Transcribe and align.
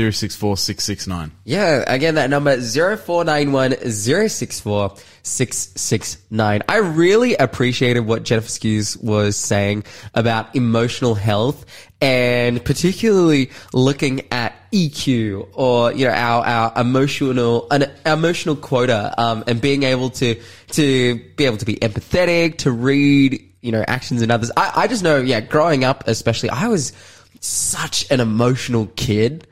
Yeah, 1.46 1.84
again, 1.88 2.16
that 2.16 2.30
number 2.30 2.62
0491 2.62 3.90
064 3.90 4.96
669. 5.24 6.64
I 6.68 6.78
really 6.78 7.36
appreciated 7.36 8.02
what 8.02 8.24
Jennifer 8.24 8.50
Skews 8.50 9.02
was 9.02 9.36
saying 9.36 9.86
about 10.14 10.56
emotional 10.56 11.16
health 11.16 11.66
and 12.00 12.64
particularly 12.64 13.50
looking 13.72 14.28
at 14.32 14.54
EQ 14.74 15.50
or, 15.54 15.94
you 15.94 16.06
know, 16.06 16.12
our, 16.12 16.46
our 16.46 16.82
emotional, 16.82 17.68
an 17.72 17.90
emotional 18.06 18.58
quota, 18.58 19.14
um, 19.18 19.44
and 19.48 19.62
being 19.62 19.84
able 19.84 20.10
to, 20.10 20.36
to 20.68 21.16
be 21.38 21.46
able 21.46 21.58
to 21.58 21.66
be 21.66 21.78
empathetic, 21.78 22.58
to 22.60 22.72
read, 22.72 23.53
you 23.64 23.72
know, 23.72 23.84
actions 23.88 24.22
in 24.22 24.30
others. 24.30 24.52
I, 24.56 24.72
I 24.76 24.88
just 24.88 25.04
know, 25.04 25.18
yeah, 25.18 25.40
growing 25.40 25.84
up, 25.84 26.04
especially, 26.08 26.50
I 26.50 26.68
was 26.68 26.94
such 27.40 28.12
an 28.12 28.20
emotional 28.20 28.88
kid 28.96 29.48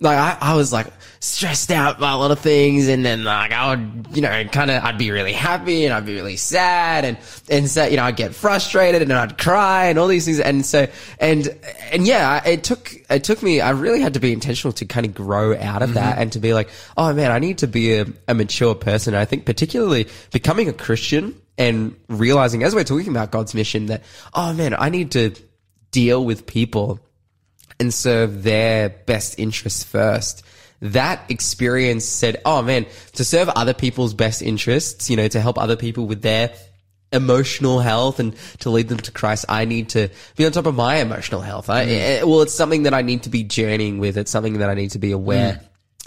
like 0.00 0.16
I, 0.16 0.52
I 0.52 0.54
was 0.54 0.72
like 0.72 0.86
stressed 1.20 1.70
out 1.70 2.00
by 2.00 2.10
a 2.10 2.16
lot 2.16 2.30
of 2.30 2.40
things 2.40 2.88
and 2.88 3.04
then 3.04 3.22
like 3.22 3.52
I 3.52 3.70
would, 3.70 4.16
you 4.16 4.22
know, 4.22 4.44
kind 4.44 4.70
of, 4.70 4.82
I'd 4.82 4.96
be 4.96 5.10
really 5.10 5.34
happy 5.34 5.84
and 5.84 5.92
I'd 5.92 6.06
be 6.06 6.14
really 6.14 6.38
sad 6.38 7.04
and, 7.04 7.18
and 7.50 7.68
so, 7.68 7.84
you 7.84 7.96
know, 7.96 8.04
I'd 8.04 8.16
get 8.16 8.34
frustrated 8.34 9.02
and 9.02 9.12
I'd 9.12 9.36
cry 9.36 9.86
and 9.86 9.98
all 9.98 10.06
these 10.08 10.24
things. 10.24 10.40
And 10.40 10.64
so, 10.64 10.88
and, 11.18 11.54
and 11.92 12.06
yeah, 12.06 12.42
it 12.46 12.64
took, 12.64 12.94
it 13.10 13.24
took 13.24 13.42
me, 13.42 13.60
I 13.60 13.70
really 13.70 14.00
had 14.00 14.14
to 14.14 14.20
be 14.20 14.32
intentional 14.32 14.72
to 14.74 14.86
kind 14.86 15.04
of 15.04 15.14
grow 15.14 15.54
out 15.54 15.82
of 15.82 15.94
that 15.94 16.12
mm-hmm. 16.12 16.22
and 16.22 16.32
to 16.32 16.38
be 16.38 16.54
like, 16.54 16.70
oh 16.96 17.12
man, 17.12 17.30
I 17.30 17.38
need 17.38 17.58
to 17.58 17.66
be 17.66 17.98
a, 17.98 18.06
a 18.26 18.32
mature 18.32 18.74
person. 18.74 19.12
And 19.12 19.20
I 19.20 19.26
think 19.26 19.44
particularly 19.44 20.08
becoming 20.32 20.70
a 20.70 20.72
Christian 20.72 21.38
and 21.60 21.94
realizing 22.08 22.62
as 22.62 22.74
we're 22.74 22.84
talking 22.84 23.08
about 23.08 23.30
God's 23.30 23.54
mission 23.54 23.86
that, 23.86 24.02
oh 24.32 24.54
man, 24.54 24.74
I 24.74 24.88
need 24.88 25.12
to 25.12 25.34
deal 25.90 26.24
with 26.24 26.46
people 26.46 27.00
and 27.78 27.92
serve 27.92 28.42
their 28.42 28.88
best 28.88 29.38
interests 29.38 29.84
first. 29.84 30.42
That 30.80 31.22
experience 31.30 32.06
said, 32.06 32.40
oh 32.46 32.62
man, 32.62 32.86
to 33.12 33.24
serve 33.26 33.50
other 33.50 33.74
people's 33.74 34.14
best 34.14 34.40
interests, 34.40 35.10
you 35.10 35.16
know, 35.16 35.28
to 35.28 35.38
help 35.38 35.58
other 35.58 35.76
people 35.76 36.06
with 36.06 36.22
their 36.22 36.50
emotional 37.12 37.80
health 37.80 38.20
and 38.20 38.34
to 38.60 38.70
lead 38.70 38.88
them 38.88 38.98
to 38.98 39.12
Christ, 39.12 39.44
I 39.46 39.66
need 39.66 39.90
to 39.90 40.08
be 40.36 40.46
on 40.46 40.52
top 40.52 40.64
of 40.64 40.74
my 40.74 40.96
emotional 40.96 41.42
health. 41.42 41.68
I, 41.68 41.84
eh, 41.84 42.22
well, 42.22 42.40
it's 42.40 42.54
something 42.54 42.84
that 42.84 42.94
I 42.94 43.02
need 43.02 43.24
to 43.24 43.28
be 43.28 43.42
journeying 43.42 43.98
with. 43.98 44.16
It's 44.16 44.30
something 44.30 44.60
that 44.60 44.70
I 44.70 44.74
need 44.74 44.92
to 44.92 44.98
be 44.98 45.12
aware 45.12 45.60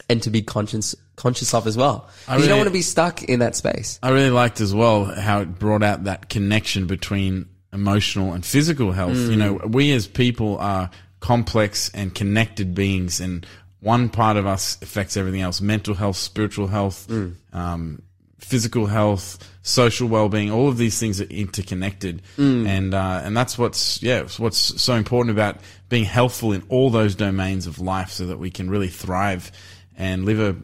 and 0.10 0.24
to 0.24 0.32
be 0.32 0.42
conscious, 0.42 0.96
conscious 1.16 1.54
of 1.54 1.68
as 1.68 1.78
well. 1.78 2.10
'Cause 2.26 2.42
you 2.44 2.48
don't 2.50 2.58
want 2.58 2.68
to 2.70 2.74
be 2.74 2.82
stuck 2.82 3.24
in 3.24 3.40
that 3.40 3.56
space. 3.56 4.00
I 4.02 4.10
really 4.10 4.30
liked 4.32 4.62
as 4.62 4.74
well 4.74 5.06
how 5.06 5.42
it 5.42 5.60
brought 5.60 5.84
out 5.84 6.06
that 6.06 6.30
connection 6.30 6.88
between 6.88 7.46
emotional 7.72 8.34
and 8.34 8.46
physical 8.46 8.92
health. 8.92 9.16
You 9.18 9.36
know, 9.36 9.54
we 9.68 9.92
as 9.92 10.08
people 10.08 10.58
are 10.60 10.90
complex 11.20 11.90
and 11.94 12.14
connected 12.14 12.76
beings, 12.76 13.20
and 13.20 13.46
one 13.80 14.10
part 14.10 14.38
of 14.38 14.46
us 14.46 14.78
affects 14.82 15.16
everything 15.18 15.42
else 15.42 15.62
mental 15.62 15.94
health, 15.96 16.18
spiritual 16.18 16.68
health, 16.68 17.08
um, 17.54 18.02
physical 18.40 18.88
health, 18.88 19.38
social 19.62 20.08
well-being. 20.08 20.52
All 20.52 20.68
of 20.68 20.78
these 20.78 21.00
things 21.00 21.22
are 21.22 21.26
interconnected, 21.26 22.22
and 22.38 22.94
uh, 22.94 23.22
and 23.24 23.36
that's 23.38 23.58
what's 23.58 24.02
yeah, 24.04 24.24
what's 24.38 24.82
so 24.82 24.96
important 24.96 25.32
about 25.32 25.60
being 25.90 26.06
healthful 26.06 26.52
in 26.54 26.64
all 26.70 26.90
those 26.90 27.16
domains 27.16 27.68
of 27.68 27.80
life, 27.80 28.10
so 28.12 28.26
that 28.28 28.38
we 28.40 28.50
can 28.52 28.70
really 28.70 28.90
thrive 28.90 29.52
and 29.98 30.26
live 30.26 30.40
a, 30.40 30.56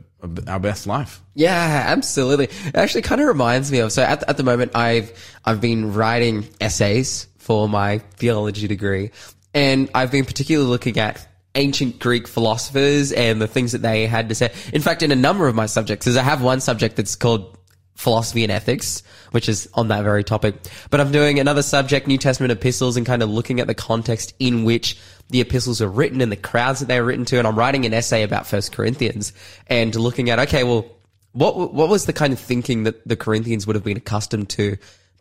our 0.47 0.59
best 0.59 0.87
life. 0.87 1.21
Yeah, 1.33 1.83
absolutely. 1.87 2.45
It 2.45 2.75
actually 2.75 3.03
kind 3.03 3.21
of 3.21 3.27
reminds 3.27 3.71
me 3.71 3.79
of 3.79 3.91
so 3.91 4.03
at, 4.03 4.27
at 4.27 4.37
the 4.37 4.43
moment 4.43 4.75
I've 4.75 5.11
I've 5.45 5.61
been 5.61 5.93
writing 5.93 6.47
essays 6.59 7.27
for 7.37 7.69
my 7.69 7.99
theology 8.17 8.67
degree, 8.67 9.11
and 9.53 9.89
I've 9.95 10.11
been 10.11 10.25
particularly 10.25 10.69
looking 10.69 10.97
at 10.99 11.25
ancient 11.55 11.99
Greek 11.99 12.27
philosophers 12.27 13.11
and 13.11 13.41
the 13.41 13.47
things 13.47 13.71
that 13.71 13.81
they 13.81 14.05
had 14.05 14.29
to 14.29 14.35
say. 14.35 14.53
In 14.71 14.81
fact, 14.81 15.01
in 15.01 15.11
a 15.11 15.15
number 15.15 15.47
of 15.47 15.55
my 15.55 15.65
subjects, 15.65 16.05
because 16.05 16.17
I 16.17 16.23
have 16.23 16.41
one 16.41 16.61
subject 16.61 16.95
that's 16.95 17.15
called 17.15 17.57
philosophy 17.95 18.43
and 18.43 18.51
ethics, 18.51 19.03
which 19.31 19.49
is 19.49 19.67
on 19.73 19.89
that 19.89 20.03
very 20.03 20.23
topic. 20.23 20.55
But 20.89 21.01
I'm 21.01 21.11
doing 21.11 21.39
another 21.39 21.61
subject, 21.61 22.07
New 22.07 22.17
Testament 22.17 22.51
epistles, 22.51 22.95
and 22.95 23.05
kind 23.05 23.21
of 23.21 23.29
looking 23.29 23.59
at 23.59 23.67
the 23.67 23.75
context 23.75 24.33
in 24.39 24.63
which 24.63 24.97
the 25.29 25.41
epistles 25.41 25.81
are 25.81 25.87
written 25.87 26.21
and 26.21 26.31
the 26.31 26.35
crowds 26.35 26.79
that 26.79 26.87
they 26.87 26.99
were 26.99 27.07
written 27.07 27.25
to. 27.25 27.37
And 27.37 27.47
I'm 27.47 27.57
writing 27.57 27.85
an 27.85 27.93
essay 27.93 28.23
about 28.23 28.47
First 28.47 28.71
Corinthians 28.71 29.33
and 29.67 29.93
looking 29.95 30.29
at, 30.29 30.39
okay, 30.39 30.63
well, 30.63 30.85
what, 31.31 31.73
what 31.73 31.89
was 31.89 32.05
the 32.05 32.13
kind 32.13 32.33
of 32.33 32.39
thinking 32.39 32.83
that 32.83 33.07
the 33.07 33.15
Corinthians 33.15 33.67
would 33.67 33.75
have 33.75 33.83
been 33.83 33.97
accustomed 33.97 34.49
to 34.49 34.77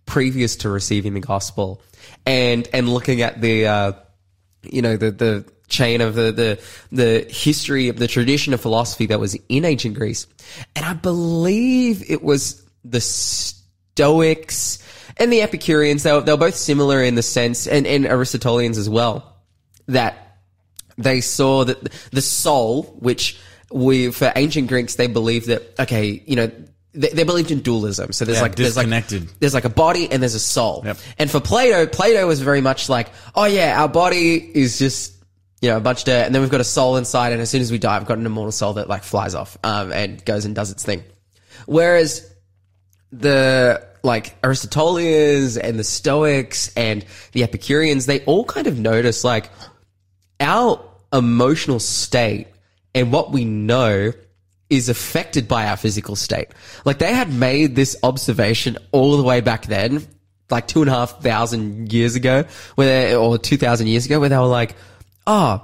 previous 0.06 0.56
to 0.56 0.70
receiving 0.70 1.14
the 1.14 1.20
gospel? 1.20 1.82
And, 2.24 2.68
and 2.72 2.88
looking 2.88 3.20
at 3.20 3.40
the, 3.40 3.66
uh, 3.66 3.92
you 4.62 4.82
know, 4.82 4.96
the, 4.96 5.10
the 5.10 5.44
chain 5.68 6.00
of 6.00 6.14
the, 6.14 6.32
the, 6.32 6.60
the 6.90 7.26
history 7.30 7.88
of 7.88 7.98
the 7.98 8.08
tradition 8.08 8.54
of 8.54 8.60
philosophy 8.60 9.06
that 9.06 9.20
was 9.20 9.36
in 9.48 9.66
ancient 9.66 9.94
Greece. 9.94 10.26
And 10.74 10.86
I 10.86 10.94
believe 10.94 12.10
it 12.10 12.22
was 12.22 12.64
the 12.84 13.00
Stoics 13.00 14.78
and 15.18 15.30
the 15.30 15.42
Epicureans. 15.42 16.02
They 16.04 16.12
were, 16.12 16.22
they 16.22 16.32
were 16.32 16.38
both 16.38 16.54
similar 16.54 17.02
in 17.02 17.14
the 17.14 17.22
sense, 17.22 17.66
and, 17.66 17.86
and 17.86 18.06
Aristotelians 18.06 18.78
as 18.78 18.88
well, 18.88 19.36
that 19.88 20.38
they 20.96 21.20
saw 21.20 21.64
that 21.64 21.92
the 22.10 22.22
soul, 22.22 22.84
which 23.00 23.38
we, 23.70 24.10
for 24.10 24.32
ancient 24.34 24.68
Greeks, 24.68 24.94
they 24.94 25.06
believed 25.06 25.48
that, 25.48 25.78
okay, 25.80 26.22
you 26.26 26.36
know, 26.36 26.50
they, 26.92 27.08
they 27.10 27.24
believed 27.24 27.50
in 27.50 27.60
dualism. 27.60 28.12
So 28.12 28.24
there's 28.24 28.38
Yeah, 28.38 28.42
like, 28.42 28.56
there's 28.56 28.76
like, 28.76 28.86
there's 29.40 29.54
like 29.54 29.64
a 29.64 29.68
body 29.68 30.10
and 30.10 30.22
there's 30.22 30.34
a 30.34 30.40
soul. 30.40 30.82
Yep. 30.84 30.96
And 31.18 31.30
for 31.30 31.40
Plato, 31.40 31.86
Plato 31.86 32.26
was 32.26 32.40
very 32.40 32.60
much 32.60 32.88
like, 32.88 33.10
oh 33.34 33.44
yeah, 33.44 33.80
our 33.80 33.88
body 33.88 34.36
is 34.36 34.78
just, 34.78 35.14
you 35.60 35.70
know, 35.70 35.76
a 35.76 35.80
bunch 35.80 36.00
of 36.00 36.04
dirt, 36.06 36.24
and 36.24 36.34
then 36.34 36.40
we've 36.40 36.52
got 36.52 36.60
a 36.60 36.64
soul 36.64 36.96
inside, 36.96 37.32
and 37.32 37.42
as 37.42 37.50
soon 37.50 37.60
as 37.60 37.72
we 37.72 37.78
die, 37.78 37.98
we've 37.98 38.06
got 38.06 38.18
an 38.18 38.26
immortal 38.26 38.52
soul 38.52 38.74
that 38.74 38.88
like 38.88 39.02
flies 39.02 39.34
off, 39.34 39.58
um, 39.64 39.92
and 39.92 40.24
goes 40.24 40.44
and 40.44 40.54
does 40.54 40.70
its 40.70 40.84
thing. 40.84 41.02
Whereas 41.66 42.32
the 43.10 43.84
like 44.04 44.36
Aristotelians 44.44 45.56
and 45.56 45.76
the 45.76 45.82
Stoics 45.82 46.72
and 46.76 47.04
the 47.32 47.42
Epicureans, 47.42 48.06
they 48.06 48.24
all 48.24 48.44
kind 48.44 48.68
of 48.68 48.78
notice 48.78 49.24
like 49.24 49.50
our 50.40 50.84
emotional 51.12 51.80
state 51.80 52.48
and 52.94 53.12
what 53.12 53.30
we 53.30 53.44
know 53.44 54.12
is 54.70 54.88
affected 54.88 55.48
by 55.48 55.66
our 55.66 55.76
physical 55.76 56.14
state. 56.14 56.48
Like 56.84 56.98
they 56.98 57.14
had 57.14 57.32
made 57.32 57.74
this 57.74 57.96
observation 58.02 58.76
all 58.92 59.16
the 59.16 59.22
way 59.22 59.40
back 59.40 59.66
then 59.66 60.06
like 60.50 60.66
two 60.66 60.80
and 60.80 60.90
a 60.90 60.94
half 60.94 61.20
thousand 61.22 61.92
years 61.92 62.14
ago, 62.14 62.44
where 62.74 62.86
they, 62.86 63.16
or 63.16 63.38
two 63.38 63.56
thousand 63.56 63.88
years 63.88 64.06
ago, 64.06 64.20
where 64.20 64.28
they 64.28 64.36
were 64.36 64.46
like, 64.46 64.74
"Oh, 65.26 65.62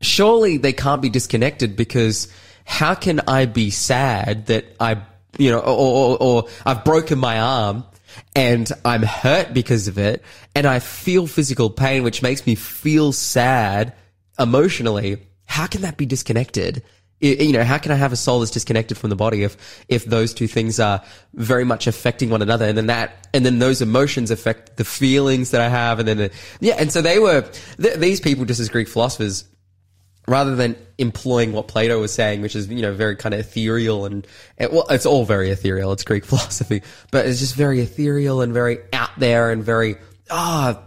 surely 0.00 0.56
they 0.56 0.72
can't 0.72 1.02
be 1.02 1.10
disconnected 1.10 1.76
because 1.76 2.28
how 2.64 2.94
can 2.94 3.20
I 3.28 3.46
be 3.46 3.70
sad 3.70 4.46
that 4.46 4.64
I, 4.80 5.02
you 5.38 5.50
know, 5.50 5.60
or, 5.60 6.16
or, 6.16 6.22
or 6.22 6.48
I've 6.64 6.84
broken 6.84 7.18
my 7.18 7.38
arm 7.38 7.84
and 8.34 8.70
I'm 8.84 9.02
hurt 9.02 9.54
because 9.54 9.88
of 9.88 9.98
it 9.98 10.22
and 10.54 10.66
I 10.66 10.78
feel 10.78 11.26
physical 11.26 11.70
pain, 11.70 12.02
which 12.02 12.22
makes 12.22 12.46
me 12.46 12.54
feel 12.54 13.12
sad 13.12 13.94
emotionally. 14.38 15.18
How 15.46 15.66
can 15.66 15.82
that 15.82 15.96
be 15.96 16.06
disconnected? 16.06 16.82
You 17.20 17.52
know, 17.52 17.64
how 17.64 17.78
can 17.78 17.92
I 17.92 17.94
have 17.94 18.12
a 18.12 18.16
soul 18.16 18.40
that's 18.40 18.50
disconnected 18.50 18.98
from 18.98 19.08
the 19.08 19.16
body 19.16 19.44
if, 19.44 19.56
if 19.88 20.04
those 20.04 20.34
two 20.34 20.46
things 20.46 20.78
are 20.78 21.02
very 21.32 21.64
much 21.64 21.86
affecting 21.86 22.28
one 22.28 22.42
another? 22.42 22.66
And 22.66 22.76
then 22.76 22.88
that, 22.88 23.28
and 23.32 23.46
then 23.46 23.60
those 23.60 23.80
emotions 23.80 24.30
affect 24.30 24.76
the 24.76 24.84
feelings 24.84 25.52
that 25.52 25.60
I 25.60 25.68
have. 25.68 26.00
And 26.00 26.08
then, 26.08 26.16
the, 26.18 26.30
yeah. 26.60 26.74
And 26.74 26.92
so 26.92 27.00
they 27.00 27.18
were, 27.18 27.48
th- 27.80 27.96
these 27.96 28.20
people, 28.20 28.44
just 28.44 28.60
as 28.60 28.68
Greek 28.68 28.88
philosophers, 28.88 29.44
rather 30.26 30.56
than 30.56 30.76
employing 30.98 31.52
what 31.52 31.68
Plato 31.68 32.00
was 32.00 32.12
saying, 32.12 32.40
which 32.40 32.56
is, 32.56 32.68
you 32.68 32.82
know, 32.82 32.94
very 32.94 33.16
kind 33.16 33.34
of 33.34 33.40
ethereal 33.40 34.06
and, 34.06 34.26
well, 34.58 34.86
it's 34.90 35.06
all 35.06 35.24
very 35.24 35.50
ethereal. 35.50 35.92
It's 35.92 36.04
Greek 36.04 36.24
philosophy, 36.26 36.82
but 37.10 37.26
it's 37.26 37.40
just 37.40 37.54
very 37.54 37.80
ethereal 37.80 38.40
and 38.40 38.52
very 38.52 38.78
out 38.92 39.10
there 39.18 39.50
and 39.50 39.62
very, 39.62 39.96
ah, 40.30 40.82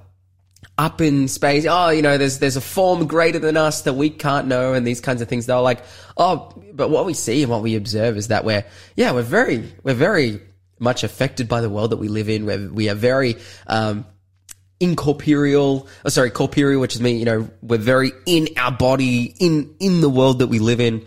up 0.78 1.02
in 1.02 1.28
space. 1.28 1.66
Oh, 1.68 1.90
you 1.90 2.02
know, 2.02 2.18
there's, 2.18 2.40
there's 2.40 2.56
a 2.56 2.62
form 2.62 3.08
greater 3.08 3.40
than 3.40 3.58
us 3.58 3.84
that 3.84 3.94
we 3.94 4.10
can't 4.10 4.48
know 4.48 4.74
and 4.74 4.86
these 4.86 5.02
kinds 5.02 5.22
of 5.22 5.28
things. 5.28 5.46
They're 5.46 5.60
like, 5.60 5.84
oh, 6.18 6.54
but 6.74 6.90
what 6.90 7.06
we 7.06 7.14
see 7.14 7.44
and 7.44 7.52
what 7.52 7.62
we 7.62 7.76
observe 7.76 8.18
is 8.18 8.30
that 8.30 8.44
we're, 8.46 8.66
yeah, 8.96 9.12
we're 9.12 9.24
very, 9.24 9.72
we're 9.84 9.96
very 9.96 10.42
much 10.80 11.04
affected 11.04 11.48
by 11.48 11.62
the 11.62 11.70
world 11.70 11.92
that 11.92 11.98
we 11.98 12.08
live 12.08 12.30
in. 12.30 12.46
We're, 12.46 12.70
we 12.70 12.90
are 12.90 12.96
very, 12.96 13.38
um, 13.66 14.06
incorporeal, 14.80 15.88
oh, 16.06 16.10
sorry, 16.10 16.32
corporeal, 16.32 16.80
which 16.80 16.96
is 16.96 17.02
me, 17.02 17.18
you 17.18 17.26
know, 17.26 17.50
we're 17.62 17.78
very 17.78 18.12
in 18.26 18.50
our 18.58 18.72
body, 18.72 19.36
in, 19.40 19.76
in 19.80 20.02
the 20.02 20.10
world 20.10 20.40
that 20.40 20.48
we 20.48 20.60
live 20.60 20.80
in. 20.80 21.06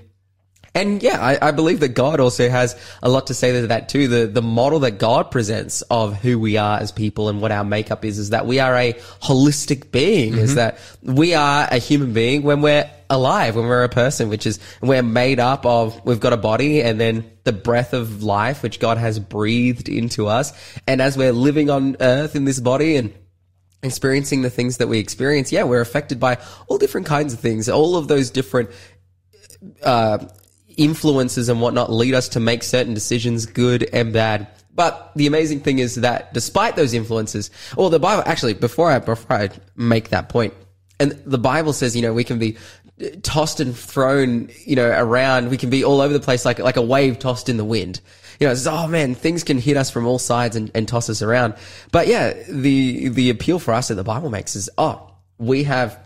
And 0.74 1.02
yeah, 1.02 1.20
I, 1.20 1.48
I 1.48 1.50
believe 1.50 1.80
that 1.80 1.90
God 1.90 2.20
also 2.20 2.48
has 2.48 2.80
a 3.02 3.08
lot 3.08 3.26
to 3.26 3.34
say 3.34 3.60
to 3.60 3.66
that 3.68 3.88
too. 3.88 4.06
The 4.06 4.26
the 4.26 4.42
model 4.42 4.80
that 4.80 4.92
God 4.92 5.30
presents 5.32 5.82
of 5.82 6.14
who 6.14 6.38
we 6.38 6.58
are 6.58 6.78
as 6.78 6.92
people 6.92 7.28
and 7.28 7.42
what 7.42 7.50
our 7.50 7.64
makeup 7.64 8.04
is 8.04 8.18
is 8.18 8.30
that 8.30 8.46
we 8.46 8.60
are 8.60 8.76
a 8.76 8.92
holistic 9.20 9.90
being. 9.90 10.34
Is 10.34 10.50
mm-hmm. 10.50 10.56
that 10.56 10.78
we 11.02 11.34
are 11.34 11.66
a 11.68 11.78
human 11.78 12.12
being 12.12 12.44
when 12.44 12.62
we're 12.62 12.88
alive, 13.08 13.56
when 13.56 13.66
we're 13.66 13.82
a 13.82 13.88
person, 13.88 14.28
which 14.28 14.46
is 14.46 14.60
we're 14.80 15.02
made 15.02 15.40
up 15.40 15.66
of 15.66 16.00
we've 16.06 16.20
got 16.20 16.32
a 16.32 16.36
body 16.36 16.82
and 16.82 17.00
then 17.00 17.28
the 17.42 17.52
breath 17.52 17.92
of 17.92 18.22
life 18.22 18.62
which 18.62 18.78
God 18.78 18.96
has 18.96 19.18
breathed 19.18 19.88
into 19.88 20.28
us. 20.28 20.52
And 20.86 21.02
as 21.02 21.16
we're 21.16 21.32
living 21.32 21.68
on 21.68 21.96
earth 22.00 22.36
in 22.36 22.44
this 22.44 22.60
body 22.60 22.94
and 22.94 23.12
experiencing 23.82 24.42
the 24.42 24.50
things 24.50 24.76
that 24.78 24.88
we 24.88 24.98
experience, 24.98 25.52
yeah, 25.52 25.64
we're 25.64 25.80
affected 25.80 26.20
by 26.20 26.38
all 26.66 26.78
different 26.78 27.06
kinds 27.06 27.32
of 27.32 27.40
things. 27.40 27.68
All 27.68 27.96
of 27.96 28.08
those 28.08 28.30
different 28.30 28.70
uh, 29.82 30.18
influences 30.76 31.48
and 31.48 31.60
whatnot 31.60 31.92
lead 31.92 32.14
us 32.14 32.28
to 32.30 32.40
make 32.40 32.62
certain 32.62 32.94
decisions, 32.94 33.46
good 33.46 33.88
and 33.92 34.12
bad. 34.12 34.48
But 34.74 35.12
the 35.16 35.26
amazing 35.26 35.60
thing 35.60 35.78
is 35.78 35.96
that 35.96 36.32
despite 36.32 36.76
those 36.76 36.94
influences, 36.94 37.50
or 37.76 37.90
the 37.90 37.98
Bible, 37.98 38.22
actually, 38.26 38.54
before 38.54 38.90
I, 38.90 38.98
before 38.98 39.36
I 39.36 39.50
make 39.76 40.10
that 40.10 40.28
point, 40.28 40.54
and 40.98 41.12
the 41.24 41.38
Bible 41.38 41.72
says, 41.72 41.96
you 41.96 42.02
know, 42.02 42.12
we 42.12 42.24
can 42.24 42.38
be 42.38 42.56
tossed 43.22 43.60
and 43.60 43.76
thrown, 43.76 44.50
you 44.64 44.76
know, 44.76 44.88
around. 44.90 45.48
We 45.48 45.56
can 45.56 45.70
be 45.70 45.84
all 45.84 46.00
over 46.00 46.12
the 46.12 46.20
place 46.20 46.44
like, 46.44 46.58
like 46.58 46.76
a 46.76 46.82
wave 46.82 47.18
tossed 47.18 47.48
in 47.48 47.56
the 47.56 47.64
wind. 47.64 48.00
You 48.40 48.48
know, 48.48 48.54
oh 48.66 48.86
man, 48.88 49.14
things 49.14 49.44
can 49.44 49.58
hit 49.58 49.76
us 49.76 49.90
from 49.90 50.06
all 50.06 50.18
sides 50.18 50.56
and, 50.56 50.70
and 50.74 50.88
toss 50.88 51.10
us 51.10 51.20
around. 51.20 51.54
But 51.92 52.06
yeah, 52.06 52.32
the, 52.48 53.08
the 53.08 53.30
appeal 53.30 53.58
for 53.58 53.74
us 53.74 53.88
that 53.88 53.94
the 53.94 54.04
Bible 54.04 54.30
makes 54.30 54.56
is, 54.56 54.70
oh, 54.78 55.14
we 55.38 55.64
have 55.64 55.98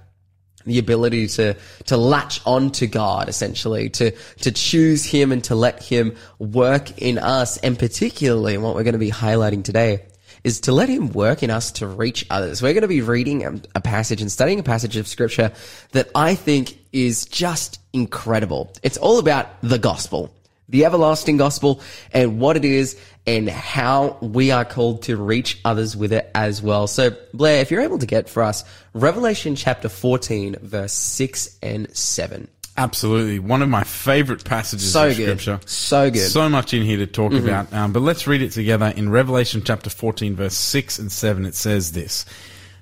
the 0.67 0.79
ability 0.79 1.27
to 1.29 1.55
to 1.85 1.97
latch 1.97 2.41
on 2.47 2.71
to 2.71 2.87
God 2.87 3.29
essentially 3.29 3.91
to 3.91 4.13
to 4.41 4.51
choose 4.51 5.05
him 5.05 5.31
and 5.31 5.45
to 5.45 5.55
let 5.55 5.83
him 5.83 6.17
work 6.39 7.03
in 7.03 7.19
us 7.19 7.59
and 7.59 7.79
particularly 7.79 8.57
what 8.57 8.75
we're 8.75 8.83
going 8.83 8.95
to 8.95 8.99
be 8.99 9.11
highlighting 9.11 9.63
today 9.63 10.07
is 10.43 10.61
to 10.61 10.73
let 10.73 10.89
him 10.91 11.11
work 11.11 11.43
in 11.43 11.51
us 11.51 11.73
to 11.73 11.87
reach 11.87 12.27
others. 12.29 12.63
We're 12.63 12.75
going 12.75 12.83
to 12.83 12.89
be 12.89 13.01
reading 13.01 13.45
a, 13.45 13.61
a 13.75 13.81
passage 13.81 14.21
and 14.21 14.31
studying 14.31 14.61
a 14.61 14.63
passage 14.63 14.97
of 14.99 15.09
scripture 15.09 15.53
that 15.93 16.11
I 16.15 16.35
think 16.35 16.79
is 16.93 17.25
just 17.25 17.81
incredible. 17.95 18.71
It's 18.83 18.99
all 18.99 19.19
about 19.19 19.49
the 19.63 19.79
gospel, 19.79 20.35
the 20.69 20.85
everlasting 20.85 21.37
gospel 21.37 21.81
and 22.13 22.41
what 22.41 22.57
it 22.57 22.65
is 22.65 22.99
and 23.27 23.49
how 23.49 24.19
we 24.21 24.51
are 24.51 24.65
called 24.65 25.03
to 25.03 25.17
reach 25.17 25.61
others 25.65 25.97
with 25.97 26.13
it 26.13 26.31
as 26.35 26.63
well. 26.63 26.87
So 26.87 27.17
Blair, 27.33 27.61
if 27.61 27.71
you're 27.71 27.81
able 27.83 27.99
to 27.99 28.07
get 28.07 28.29
for 28.29 28.43
us 28.43 28.65
Revelation 28.93 29.57
chapter 29.57 29.89
14 29.89 30.57
verse 30.63 30.93
6 30.93 31.59
and 31.63 31.95
7. 31.97 32.49
Absolutely. 32.77 33.39
One 33.39 33.63
of 33.63 33.69
my 33.69 33.85
favorite 33.85 34.45
passages 34.45 34.93
So 34.93 35.09
of 35.09 35.17
good. 35.17 35.23
scripture. 35.41 35.61
So 35.67 36.11
good. 36.11 36.19
Mm-hmm. 36.19 36.29
So 36.29 36.49
much 36.49 36.75
in 36.75 36.83
here 36.83 36.97
to 36.99 37.07
talk 37.07 37.33
about. 37.33 37.73
Um, 37.73 37.93
but 37.93 38.01
let's 38.01 38.27
read 38.27 38.43
it 38.43 38.51
together. 38.51 38.93
In 38.97 39.11
Revelation 39.11 39.63
chapter 39.65 39.91
14, 39.91 40.35
verse 40.35 40.55
6 40.55 40.99
and 40.99 41.13
7, 41.13 41.47
it 41.47 41.55
says 41.55 41.93
this. 41.93 42.27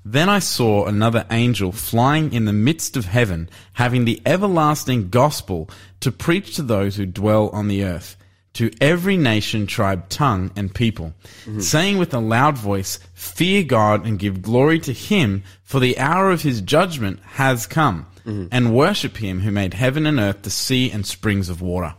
Then 0.04 0.28
I 0.28 0.40
saw 0.40 0.86
another 0.86 1.24
angel 1.30 1.70
flying 1.70 2.32
in 2.32 2.44
the 2.44 2.52
midst 2.52 2.96
of 2.96 3.04
heaven, 3.04 3.48
having 3.74 4.04
the 4.04 4.20
everlasting 4.26 5.10
gospel 5.10 5.70
to 6.00 6.10
preach 6.10 6.56
to 6.56 6.62
those 6.62 6.96
who 6.96 7.06
dwell 7.06 7.50
on 7.50 7.68
the 7.68 7.84
earth, 7.84 8.16
to 8.54 8.70
every 8.80 9.16
nation, 9.16 9.66
tribe, 9.66 10.08
tongue, 10.08 10.50
and 10.56 10.74
people, 10.74 11.14
mm-hmm. 11.44 11.60
saying 11.60 11.98
with 11.98 12.12
a 12.12 12.18
loud 12.18 12.58
voice, 12.58 12.98
Fear 13.14 13.62
God 13.64 14.04
and 14.04 14.18
give 14.18 14.42
glory 14.42 14.80
to 14.80 14.92
him, 14.92 15.44
for 15.62 15.78
the 15.78 15.98
hour 15.98 16.30
of 16.30 16.42
his 16.42 16.60
judgment 16.60 17.20
has 17.20 17.66
come, 17.66 18.06
mm-hmm. 18.26 18.46
and 18.50 18.74
worship 18.74 19.16
him 19.16 19.40
who 19.40 19.52
made 19.52 19.74
heaven 19.74 20.04
and 20.04 20.18
earth, 20.18 20.42
the 20.42 20.50
sea, 20.50 20.90
and 20.90 21.06
springs 21.06 21.48
of 21.48 21.62
water. 21.62 21.94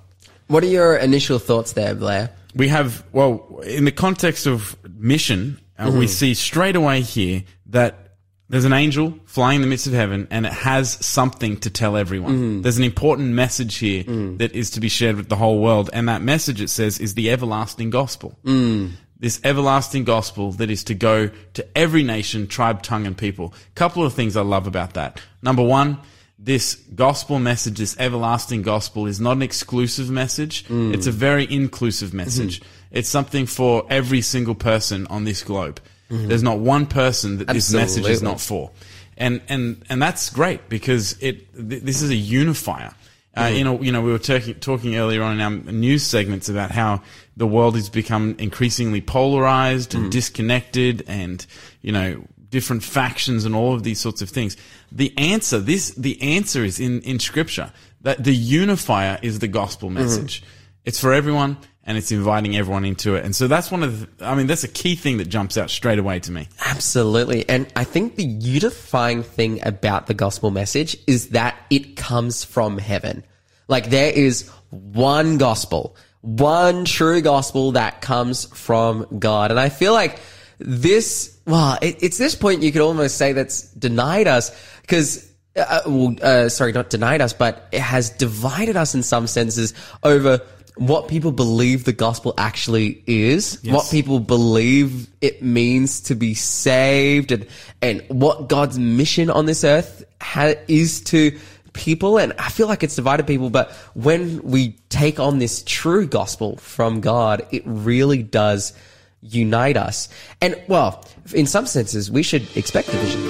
What 0.48 0.64
are 0.64 0.68
your 0.68 0.98
initial 0.98 1.40
thoughts 1.40 1.72
there, 1.72 1.96
Blair? 1.96 2.32
We 2.54 2.68
have, 2.68 3.04
well, 3.14 3.62
in 3.66 3.86
the 3.86 3.92
context 3.92 4.46
of 4.46 4.78
mission, 4.88 5.60
uh, 5.80 5.86
we 5.86 6.06
mm-hmm. 6.06 6.08
see 6.08 6.34
straight 6.34 6.76
away 6.76 7.02
here 7.02 7.44
that 7.74 8.04
there's 8.50 8.66
an 8.66 8.74
angel 8.74 9.18
flying 9.26 9.58
in 9.58 9.62
the 9.62 9.68
midst 9.68 9.88
of 9.88 9.94
heaven 9.94 10.28
and 10.30 10.46
it 10.46 10.54
has 10.54 11.04
something 11.04 11.58
to 11.62 11.70
tell 11.70 11.98
everyone. 11.98 12.60
Mm. 12.60 12.64
There's 12.64 12.78
an 12.78 12.84
important 12.84 13.30
message 13.30 13.78
here 13.78 14.04
mm. 14.04 14.38
that 14.38 14.54
is 14.54 14.70
to 14.72 14.80
be 14.80 14.90
shared 14.90 15.16
with 15.16 15.28
the 15.28 15.36
whole 15.36 15.60
world. 15.60 15.90
And 15.92 16.08
that 16.08 16.22
message, 16.22 16.62
it 16.62 16.70
says, 16.70 17.00
is 17.00 17.16
the 17.16 17.32
everlasting 17.32 17.90
gospel. 17.90 18.38
Mm. 18.44 18.92
This 19.18 19.42
everlasting 19.44 20.04
gospel 20.04 20.52
that 20.54 20.70
is 20.70 20.84
to 20.86 20.94
go 20.94 21.32
to 21.54 21.78
every 21.78 22.04
nation, 22.04 22.48
tribe, 22.48 22.84
tongue, 22.84 23.08
and 23.08 23.18
people. 23.18 23.54
Couple 23.74 24.06
of 24.06 24.14
things 24.14 24.38
I 24.38 24.42
love 24.42 24.68
about 24.68 24.94
that. 24.94 25.20
Number 25.42 25.64
one, 25.64 25.98
this 26.38 26.76
gospel 26.76 27.40
message, 27.40 27.80
this 27.80 27.98
everlasting 27.98 28.62
gospel 28.62 29.08
is 29.08 29.20
not 29.20 29.38
an 29.38 29.42
exclusive 29.42 30.12
message. 30.12 30.66
It's 30.70 31.08
a 31.08 31.12
very 31.12 31.52
inclusive 31.52 32.14
message. 32.14 32.60
Mm-hmm. 32.60 32.98
It's 32.98 33.10
something 33.10 33.46
for 33.46 33.88
every 33.90 34.22
single 34.22 34.56
person 34.56 35.08
on 35.08 35.24
this 35.24 35.42
globe. 35.42 35.80
Mm-hmm. 36.10 36.28
There's 36.28 36.44
not 36.44 36.60
one 36.60 36.86
person 36.86 37.38
that 37.40 37.48
this 37.48 37.74
message 37.74 38.08
is 38.08 38.22
not 38.22 38.40
for. 38.40 38.72
And, 39.18 39.42
and, 39.48 39.84
and 39.90 40.02
that's 40.02 40.30
great 40.30 40.70
because 40.70 41.14
it, 41.22 41.54
th- 41.54 41.84
this 41.84 42.02
is 42.02 42.10
a 42.10 42.16
unifier. 42.16 42.94
Uh, 43.36 43.44
mm-hmm. 43.46 43.56
you 43.56 43.64
know, 43.64 43.82
you 43.82 43.92
know, 43.92 44.02
we 44.02 44.12
were 44.12 44.20
talking, 44.20 44.56
talking 44.56 44.96
earlier 44.96 45.24
on 45.24 45.34
in 45.34 45.42
our 45.42 45.72
news 45.72 46.04
segments 46.04 46.50
about 46.50 46.72
how 46.72 47.02
the 47.36 47.48
world 47.48 47.76
has 47.76 47.90
become 47.90 48.36
increasingly 48.38 49.02
polarized 49.02 49.96
and 49.96 50.04
mm-hmm. 50.04 50.12
disconnected 50.12 51.04
and, 51.08 51.46
you 51.82 51.92
know, 51.92 52.24
different 52.50 52.84
factions 52.84 53.46
and 53.46 53.56
all 53.56 53.74
of 53.74 53.82
these 53.82 54.00
sorts 54.00 54.22
of 54.22 54.30
things. 54.30 54.56
The 54.92 55.12
answer, 55.18 55.60
this, 55.60 55.92
the 55.92 56.22
answer 56.22 56.64
is 56.64 56.80
in, 56.80 57.02
in 57.02 57.20
scripture 57.20 57.72
that 58.02 58.24
the 58.24 58.36
unifier 58.36 59.18
is 59.24 59.40
the 59.40 59.48
gospel 59.48 59.90
message. 59.90 60.44
It's 60.86 61.00
for 61.00 61.14
everyone 61.14 61.58
and 61.86 61.98
it's 61.98 62.12
inviting 62.12 62.56
everyone 62.56 62.86
into 62.86 63.16
it. 63.16 63.26
And 63.26 63.36
so 63.36 63.48
that's 63.48 63.70
one 63.70 63.84
of 63.84 64.18
the, 64.18 64.26
I 64.26 64.36
mean, 64.36 64.48
that's 64.48 64.64
a 64.64 64.70
key 64.70 64.96
thing 64.96 65.18
that 65.18 65.26
jumps 65.26 65.58
out 65.58 65.70
straight 65.70 66.00
away 66.00 66.20
to 66.22 66.32
me. 66.32 66.48
Absolutely. 66.66 67.48
And 67.50 67.72
I 67.76 67.84
think 67.84 68.16
the 68.16 68.24
unifying 68.24 69.24
thing 69.24 69.66
about 69.66 70.08
the 70.08 70.14
gospel 70.14 70.50
message 70.50 70.98
is 71.08 71.30
that 71.30 71.56
it 71.70 71.98
comes 71.98 72.44
from 72.44 72.78
heaven. 72.78 73.26
Like 73.68 73.90
there 73.90 74.12
is 74.12 74.50
one 74.70 75.38
gospel, 75.38 75.96
one 76.22 76.86
true 76.86 77.22
gospel 77.22 77.74
that 77.74 78.02
comes 78.02 78.46
from 78.46 79.06
God. 79.20 79.52
And 79.52 79.60
I 79.60 79.70
feel 79.70 79.94
like 79.94 80.20
this, 80.60 81.38
well, 81.46 81.78
it, 81.82 82.02
it's 82.02 82.18
this 82.18 82.36
point 82.36 82.64
you 82.64 82.72
could 82.72 82.82
almost 82.82 83.18
say 83.18 83.34
that's 83.34 83.64
denied 83.74 84.28
us 84.28 84.52
because 84.82 85.30
uh, 85.56 85.82
well, 85.86 86.16
uh, 86.22 86.50
sorry, 86.50 86.72
not 86.72 86.90
denied 86.90 87.22
us, 87.22 87.34
but 87.34 87.68
it 87.72 87.82
has 87.82 88.10
divided 88.10 88.76
us 88.76 88.96
in 88.96 89.04
some 89.04 89.28
senses 89.28 89.74
over 90.02 90.42
what 90.76 91.08
people 91.08 91.32
believe 91.32 91.84
the 91.84 91.94
gospel 91.94 92.34
actually 92.38 93.04
is, 93.06 93.60
what 93.64 93.90
people 93.92 94.20
believe 94.20 95.08
it 95.22 95.44
means 95.44 96.02
to 96.02 96.16
be 96.16 96.34
saved, 96.34 97.32
and 97.32 97.46
and 97.82 98.04
what 98.10 98.50
God's 98.50 98.80
mission 98.80 99.30
on 99.30 99.46
this 99.46 99.64
earth 99.64 100.04
ha- 100.22 100.56
is 100.68 101.02
to 101.02 101.38
people. 101.74 102.18
And 102.18 102.34
I 102.40 102.50
feel 102.50 102.68
like 102.68 102.84
it's 102.84 102.96
divided 102.96 103.28
people, 103.28 103.50
but 103.50 103.72
when 103.94 104.42
we 104.42 104.78
take 104.90 105.20
on 105.20 105.40
this 105.40 105.64
true 105.66 106.08
gospel 106.08 106.58
from 106.58 107.02
God, 107.02 107.46
it 107.52 107.64
really 107.66 108.24
does 108.24 108.74
unite 109.22 109.78
us. 109.78 110.10
And 110.42 110.62
well, 110.68 111.06
in 111.34 111.46
some 111.46 111.66
senses, 111.66 112.10
we 112.10 112.24
should 112.24 112.56
expect 112.58 112.90
division. 112.90 113.22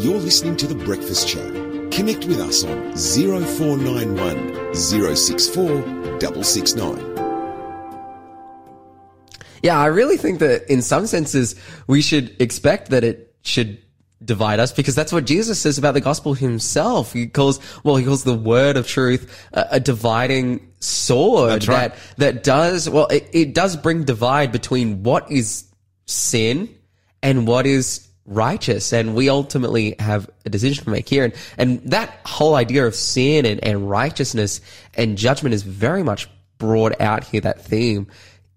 You're 0.00 0.18
listening 0.18 0.56
to 0.56 0.66
The 0.66 0.74
Breakfast 0.74 1.28
Show. 1.28 1.61
Connect 1.92 2.24
with 2.24 2.40
us 2.40 2.64
on 2.64 2.96
0491 2.96 4.74
064 4.74 6.20
669. 6.20 7.12
Yeah, 9.62 9.78
I 9.78 9.86
really 9.86 10.16
think 10.16 10.40
that 10.40 10.68
in 10.70 10.82
some 10.82 11.06
senses, 11.06 11.54
we 11.86 12.02
should 12.02 12.34
expect 12.40 12.90
that 12.90 13.04
it 13.04 13.36
should 13.42 13.78
divide 14.24 14.58
us 14.58 14.72
because 14.72 14.94
that's 14.94 15.12
what 15.12 15.26
Jesus 15.26 15.60
says 15.60 15.78
about 15.78 15.92
the 15.92 16.00
gospel 16.00 16.34
himself. 16.34 17.12
He 17.12 17.26
calls, 17.26 17.60
well, 17.84 17.96
he 17.96 18.04
calls 18.04 18.24
the 18.24 18.34
word 18.34 18.76
of 18.76 18.86
truth 18.86 19.48
a, 19.52 19.66
a 19.72 19.80
dividing 19.80 20.72
sword 20.80 21.50
That's 21.50 21.68
right. 21.68 21.92
that, 22.16 22.34
that 22.34 22.42
does, 22.42 22.88
well, 22.88 23.06
it, 23.08 23.28
it 23.32 23.54
does 23.54 23.76
bring 23.76 24.04
divide 24.04 24.50
between 24.50 25.02
what 25.02 25.30
is 25.30 25.66
sin 26.06 26.74
and 27.22 27.46
what 27.46 27.66
is 27.66 28.08
righteous. 28.26 28.92
And 28.92 29.14
we 29.14 29.28
ultimately 29.28 29.94
have 29.98 30.30
a 30.44 30.50
decision 30.50 30.84
to 30.84 30.90
make 30.90 31.08
here. 31.08 31.24
And, 31.24 31.34
and 31.58 31.82
that 31.90 32.20
whole 32.24 32.54
idea 32.54 32.86
of 32.86 32.94
sin 32.94 33.46
and, 33.46 33.62
and 33.64 33.88
righteousness 33.88 34.60
and 34.94 35.18
judgment 35.18 35.54
is 35.54 35.62
very 35.62 36.02
much 36.02 36.28
brought 36.58 37.00
out 37.00 37.24
here, 37.24 37.40
that 37.40 37.64
theme 37.64 38.06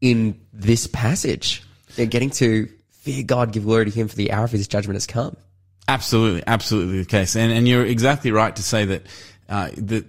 in 0.02 0.40
this 0.54 0.88
passage. 0.88 1.64
They're 1.96 2.06
getting 2.06 2.30
to 2.32 2.70
fear 2.92 3.24
God, 3.24 3.52
give 3.52 3.64
glory 3.64 3.86
to 3.86 3.92
him 3.92 4.08
for 4.08 4.16
the 4.16 4.32
hour 4.32 4.46
of 4.46 4.52
his 4.52 4.68
judgment 4.68 4.96
has 4.96 5.08
come. 5.08 5.38
Absolutely, 5.88 6.44
absolutely 6.48 7.00
the 7.00 7.06
case, 7.06 7.36
and 7.36 7.52
and 7.52 7.68
you're 7.68 7.86
exactly 7.86 8.32
right 8.32 8.56
to 8.56 8.64
say 8.64 8.86
that 8.86 9.06
uh, 9.48 9.70
that 9.78 10.06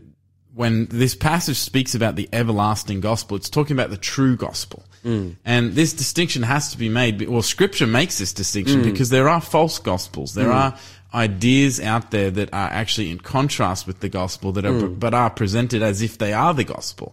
when 0.55 0.87
this 0.87 1.15
passage 1.15 1.59
speaks 1.59 1.95
about 1.95 2.17
the 2.17 2.31
everlasting 2.33 3.01
gospel, 3.01 3.37
it's 3.37 3.51
talking 3.51 3.77
about 3.77 3.91
the 3.91 3.99
true 3.99 4.37
gospel, 4.37 4.83
Mm. 5.07 5.37
and 5.45 5.73
this 5.75 5.93
distinction 5.93 6.43
has 6.43 6.73
to 6.73 6.79
be 6.79 6.89
made. 6.89 7.29
Well, 7.29 7.43
Scripture 7.43 7.87
makes 7.87 8.19
this 8.19 8.33
distinction 8.33 8.81
mm. 8.81 8.85
because 8.85 9.11
there 9.11 9.29
are 9.29 9.41
false 9.41 9.79
gospels, 9.79 10.35
there 10.35 10.49
mm. 10.49 10.55
are 10.55 10.79
ideas 11.15 11.81
out 11.81 12.11
there 12.11 12.31
that 12.31 12.53
are 12.53 12.69
actually 12.69 13.11
in 13.11 13.19
contrast 13.19 13.87
with 13.87 14.01
the 14.01 14.09
gospel 14.09 14.53
that 14.53 14.67
are 14.67 14.89
but 14.89 15.15
are 15.15 15.31
presented 15.31 15.83
as 15.83 16.03
if 16.03 16.19
they 16.19 16.33
are 16.33 16.53
the 16.53 16.65
gospel. 16.65 17.13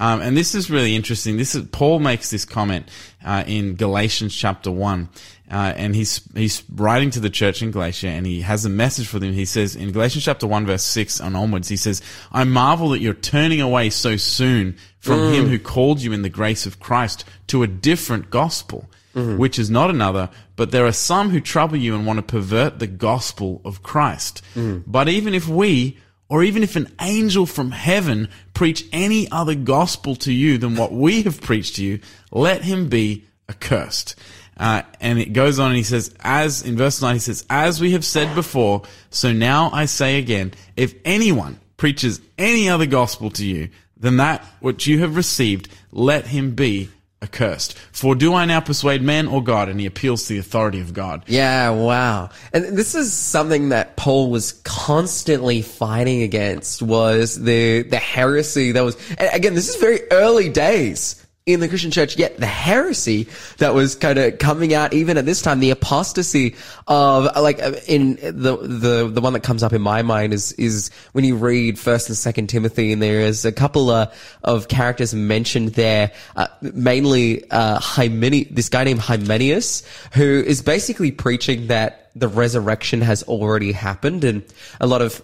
Um, 0.00 0.20
and 0.20 0.36
this 0.36 0.54
is 0.54 0.70
really 0.70 0.94
interesting. 0.94 1.36
This 1.36 1.54
is 1.54 1.66
Paul 1.72 1.98
makes 1.98 2.30
this 2.30 2.44
comment 2.44 2.88
uh, 3.24 3.42
in 3.46 3.74
Galatians 3.74 4.34
chapter 4.34 4.70
one. 4.70 5.08
Uh, 5.50 5.72
and 5.76 5.96
he's 5.96 6.20
he's 6.34 6.62
writing 6.70 7.10
to 7.10 7.20
the 7.20 7.30
church 7.30 7.60
in 7.60 7.72
Galatia, 7.72 8.08
and 8.08 8.24
he 8.24 8.42
has 8.42 8.64
a 8.64 8.68
message 8.68 9.08
for 9.08 9.18
them. 9.18 9.32
He 9.32 9.44
says 9.44 9.74
in 9.74 9.90
Galatians 9.90 10.24
chapter 10.24 10.46
one, 10.46 10.64
verse 10.64 10.84
six 10.84 11.20
and 11.20 11.36
onwards, 11.36 11.68
he 11.68 11.76
says, 11.76 12.00
"I 12.30 12.44
marvel 12.44 12.90
that 12.90 13.00
you're 13.00 13.14
turning 13.14 13.60
away 13.60 13.90
so 13.90 14.16
soon 14.16 14.76
from 15.00 15.18
mm. 15.18 15.34
him 15.34 15.48
who 15.48 15.58
called 15.58 16.02
you 16.02 16.12
in 16.12 16.22
the 16.22 16.28
grace 16.28 16.66
of 16.66 16.78
Christ 16.78 17.24
to 17.48 17.64
a 17.64 17.66
different 17.66 18.30
gospel, 18.30 18.88
mm-hmm. 19.14 19.38
which 19.38 19.58
is 19.58 19.70
not 19.70 19.90
another. 19.90 20.30
But 20.54 20.70
there 20.70 20.86
are 20.86 20.92
some 20.92 21.30
who 21.30 21.40
trouble 21.40 21.78
you 21.78 21.96
and 21.96 22.06
want 22.06 22.18
to 22.18 22.22
pervert 22.22 22.78
the 22.78 22.86
gospel 22.86 23.60
of 23.64 23.82
Christ. 23.82 24.42
Mm. 24.54 24.84
But 24.86 25.08
even 25.08 25.34
if 25.34 25.48
we 25.48 25.98
or 26.28 26.44
even 26.44 26.62
if 26.62 26.76
an 26.76 26.94
angel 27.00 27.44
from 27.44 27.72
heaven 27.72 28.28
preach 28.54 28.86
any 28.92 29.28
other 29.32 29.56
gospel 29.56 30.14
to 30.14 30.32
you 30.32 30.58
than 30.58 30.76
what 30.76 30.92
we 30.92 31.22
have 31.22 31.40
preached 31.40 31.74
to 31.74 31.84
you, 31.84 31.98
let 32.30 32.62
him 32.62 32.88
be 32.88 33.24
accursed. 33.48 34.14
Uh, 34.60 34.82
and 35.00 35.18
it 35.18 35.32
goes 35.32 35.58
on 35.58 35.68
and 35.68 35.76
he 35.76 35.82
says, 35.82 36.14
as 36.20 36.62
in 36.62 36.76
verse 36.76 37.00
9, 37.00 37.14
he 37.14 37.18
says, 37.18 37.46
as 37.48 37.80
we 37.80 37.92
have 37.92 38.04
said 38.04 38.34
before, 38.34 38.82
so 39.08 39.32
now 39.32 39.70
I 39.72 39.86
say 39.86 40.18
again, 40.18 40.52
if 40.76 40.94
anyone 41.02 41.58
preaches 41.78 42.20
any 42.36 42.68
other 42.68 42.84
gospel 42.84 43.30
to 43.30 43.46
you 43.46 43.70
than 43.96 44.18
that 44.18 44.44
which 44.60 44.86
you 44.86 44.98
have 45.00 45.16
received, 45.16 45.70
let 45.92 46.26
him 46.26 46.54
be 46.54 46.90
accursed. 47.22 47.78
For 47.92 48.14
do 48.14 48.34
I 48.34 48.44
now 48.44 48.60
persuade 48.60 49.00
man 49.00 49.28
or 49.28 49.42
God? 49.42 49.70
And 49.70 49.80
he 49.80 49.86
appeals 49.86 50.26
to 50.26 50.34
the 50.34 50.38
authority 50.38 50.80
of 50.80 50.92
God. 50.92 51.24
Yeah, 51.26 51.70
wow. 51.70 52.28
And 52.52 52.76
this 52.76 52.94
is 52.94 53.14
something 53.14 53.70
that 53.70 53.96
Paul 53.96 54.30
was 54.30 54.52
constantly 54.64 55.62
fighting 55.62 56.22
against 56.22 56.82
was 56.82 57.40
the 57.40 57.82
the 57.82 57.98
heresy 57.98 58.72
that 58.72 58.82
was 58.82 58.96
again, 59.18 59.54
this 59.54 59.70
is 59.70 59.76
very 59.76 60.00
early 60.10 60.50
days 60.50 61.19
in 61.46 61.60
the 61.60 61.68
Christian 61.68 61.90
church, 61.90 62.16
yet 62.16 62.36
the 62.36 62.46
heresy 62.46 63.26
that 63.58 63.72
was 63.74 63.94
kind 63.94 64.18
of 64.18 64.38
coming 64.38 64.74
out 64.74 64.92
even 64.92 65.16
at 65.16 65.24
this 65.24 65.40
time, 65.40 65.60
the 65.60 65.70
apostasy 65.70 66.54
of 66.86 67.24
like 67.36 67.62
uh, 67.62 67.72
in 67.86 68.16
the 68.16 68.56
the 68.56 69.08
the 69.08 69.20
one 69.20 69.32
that 69.32 69.42
comes 69.42 69.62
up 69.62 69.72
in 69.72 69.80
my 69.80 70.02
mind 70.02 70.34
is 70.34 70.52
is 70.52 70.90
when 71.12 71.24
you 71.24 71.36
read 71.36 71.78
First 71.78 72.08
and 72.08 72.16
Second 72.16 72.48
Timothy, 72.48 72.92
and 72.92 73.00
there 73.00 73.20
is 73.20 73.44
a 73.44 73.52
couple 73.52 73.90
of 73.90 74.68
characters 74.68 75.14
mentioned 75.14 75.70
there, 75.70 76.12
uh, 76.36 76.48
mainly 76.60 77.50
uh, 77.50 77.78
Hymeni- 77.78 78.54
this 78.54 78.68
guy 78.68 78.84
named 78.84 79.00
Hymenaeus, 79.00 79.82
who 80.12 80.42
is 80.46 80.62
basically 80.62 81.10
preaching 81.10 81.68
that 81.68 82.10
the 82.14 82.28
resurrection 82.28 83.00
has 83.00 83.22
already 83.22 83.72
happened, 83.72 84.24
and 84.24 84.44
a 84.80 84.86
lot 84.86 85.00
of 85.00 85.22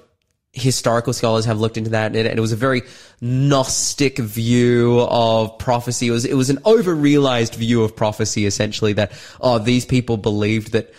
historical 0.56 1.12
scholars 1.12 1.44
have 1.44 1.60
looked 1.60 1.76
into 1.76 1.90
that, 1.90 2.16
and 2.16 2.26
it, 2.26 2.40
was 2.40 2.52
a 2.52 2.56
very 2.56 2.82
Gnostic 3.20 4.18
view 4.18 5.00
of 5.00 5.58
prophecy. 5.58 6.08
It 6.08 6.10
was 6.10 6.24
it 6.24 6.34
was 6.34 6.50
an 6.50 6.58
over-realized 6.64 7.54
view 7.54 7.82
of 7.82 7.94
prophecy, 7.94 8.46
essentially. 8.46 8.94
That 8.94 9.12
oh, 9.40 9.58
these 9.58 9.84
people 9.84 10.16
believed 10.16 10.72
that 10.72 10.92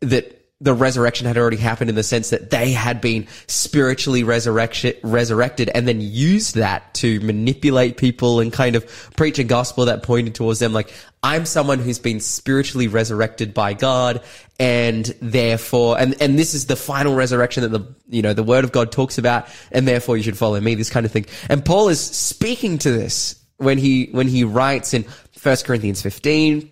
that. 0.00 0.36
The 0.62 0.74
resurrection 0.74 1.26
had 1.26 1.38
already 1.38 1.56
happened 1.56 1.88
in 1.88 1.96
the 1.96 2.02
sense 2.02 2.30
that 2.30 2.50
they 2.50 2.72
had 2.72 3.00
been 3.00 3.26
spiritually 3.46 4.24
resurrection, 4.24 4.92
resurrected 5.02 5.70
and 5.74 5.88
then 5.88 6.00
used 6.02 6.56
that 6.56 6.92
to 6.94 7.18
manipulate 7.20 7.96
people 7.96 8.40
and 8.40 8.52
kind 8.52 8.76
of 8.76 8.86
preach 9.16 9.38
a 9.38 9.44
gospel 9.44 9.86
that 9.86 10.02
pointed 10.02 10.34
towards 10.34 10.58
them 10.58 10.74
like, 10.74 10.92
I'm 11.22 11.46
someone 11.46 11.78
who's 11.78 11.98
been 11.98 12.20
spiritually 12.20 12.88
resurrected 12.88 13.54
by 13.54 13.72
God 13.72 14.22
and 14.58 15.06
therefore, 15.22 15.98
and, 15.98 16.14
and 16.20 16.38
this 16.38 16.52
is 16.52 16.66
the 16.66 16.76
final 16.76 17.14
resurrection 17.14 17.62
that 17.62 17.70
the, 17.70 17.94
you 18.08 18.20
know, 18.20 18.34
the 18.34 18.42
word 18.42 18.64
of 18.64 18.72
God 18.72 18.92
talks 18.92 19.16
about 19.16 19.48
and 19.72 19.88
therefore 19.88 20.18
you 20.18 20.22
should 20.22 20.36
follow 20.36 20.60
me, 20.60 20.74
this 20.74 20.90
kind 20.90 21.06
of 21.06 21.12
thing. 21.12 21.24
And 21.48 21.64
Paul 21.64 21.88
is 21.88 22.00
speaking 22.00 22.76
to 22.78 22.90
this 22.90 23.42
when 23.56 23.78
he, 23.78 24.08
when 24.12 24.28
he 24.28 24.44
writes 24.44 24.92
in 24.92 25.06
1 25.42 25.56
Corinthians 25.64 26.02
15, 26.02 26.70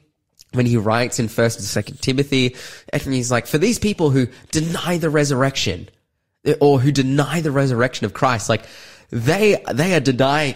when 0.52 0.66
he 0.66 0.76
writes 0.76 1.18
in 1.18 1.28
first 1.28 1.58
and 1.58 1.66
second 1.66 2.00
Timothy, 2.00 2.56
and 2.92 3.02
he's 3.02 3.30
like, 3.30 3.46
for 3.46 3.58
these 3.58 3.78
people 3.78 4.10
who 4.10 4.28
deny 4.50 4.98
the 4.98 5.10
resurrection, 5.10 5.88
or 6.60 6.80
who 6.80 6.92
deny 6.92 7.40
the 7.40 7.50
resurrection 7.50 8.06
of 8.06 8.14
Christ, 8.14 8.48
like 8.48 8.64
they 9.10 9.62
they 9.72 9.94
are 9.94 10.00
denying 10.00 10.54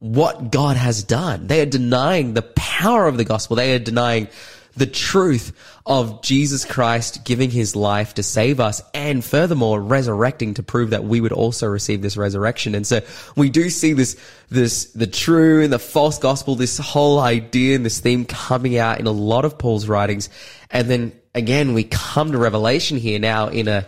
what 0.00 0.50
God 0.50 0.76
has 0.76 1.02
done. 1.02 1.46
They 1.46 1.60
are 1.60 1.66
denying 1.66 2.34
the 2.34 2.42
power 2.42 3.06
of 3.06 3.16
the 3.16 3.24
gospel. 3.24 3.56
They 3.56 3.74
are 3.74 3.78
denying 3.80 4.28
the 4.76 4.86
truth 4.86 5.52
of 5.86 6.22
Jesus 6.22 6.64
Christ 6.64 7.24
giving 7.24 7.50
his 7.50 7.74
life 7.74 8.14
to 8.14 8.22
save 8.22 8.60
us 8.60 8.82
and 8.94 9.24
furthermore 9.24 9.80
resurrecting 9.80 10.54
to 10.54 10.62
prove 10.62 10.90
that 10.90 11.04
we 11.04 11.20
would 11.20 11.32
also 11.32 11.66
receive 11.66 12.02
this 12.02 12.16
resurrection. 12.16 12.74
And 12.74 12.86
so 12.86 13.00
we 13.36 13.50
do 13.50 13.70
see 13.70 13.92
this, 13.92 14.16
this, 14.50 14.92
the 14.92 15.06
true 15.06 15.62
and 15.62 15.72
the 15.72 15.78
false 15.78 16.18
gospel, 16.18 16.54
this 16.54 16.78
whole 16.78 17.18
idea 17.18 17.74
and 17.74 17.84
this 17.84 18.00
theme 18.00 18.24
coming 18.24 18.76
out 18.76 19.00
in 19.00 19.06
a 19.06 19.12
lot 19.12 19.44
of 19.44 19.58
Paul's 19.58 19.88
writings. 19.88 20.28
And 20.70 20.88
then 20.88 21.12
again, 21.34 21.74
we 21.74 21.84
come 21.84 22.32
to 22.32 22.38
Revelation 22.38 22.98
here 22.98 23.18
now 23.18 23.48
in 23.48 23.68
a 23.68 23.86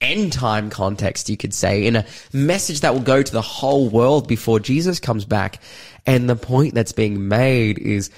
end 0.00 0.32
time 0.32 0.70
context, 0.70 1.28
you 1.28 1.36
could 1.36 1.54
say, 1.54 1.86
in 1.86 1.96
a 1.96 2.06
message 2.32 2.80
that 2.80 2.92
will 2.92 3.00
go 3.00 3.22
to 3.22 3.32
the 3.32 3.42
whole 3.42 3.88
world 3.88 4.28
before 4.28 4.60
Jesus 4.60 5.00
comes 5.00 5.24
back. 5.24 5.60
And 6.06 6.28
the 6.28 6.36
point 6.36 6.74
that's 6.74 6.92
being 6.92 7.28
made 7.28 7.78
is, 7.78 8.10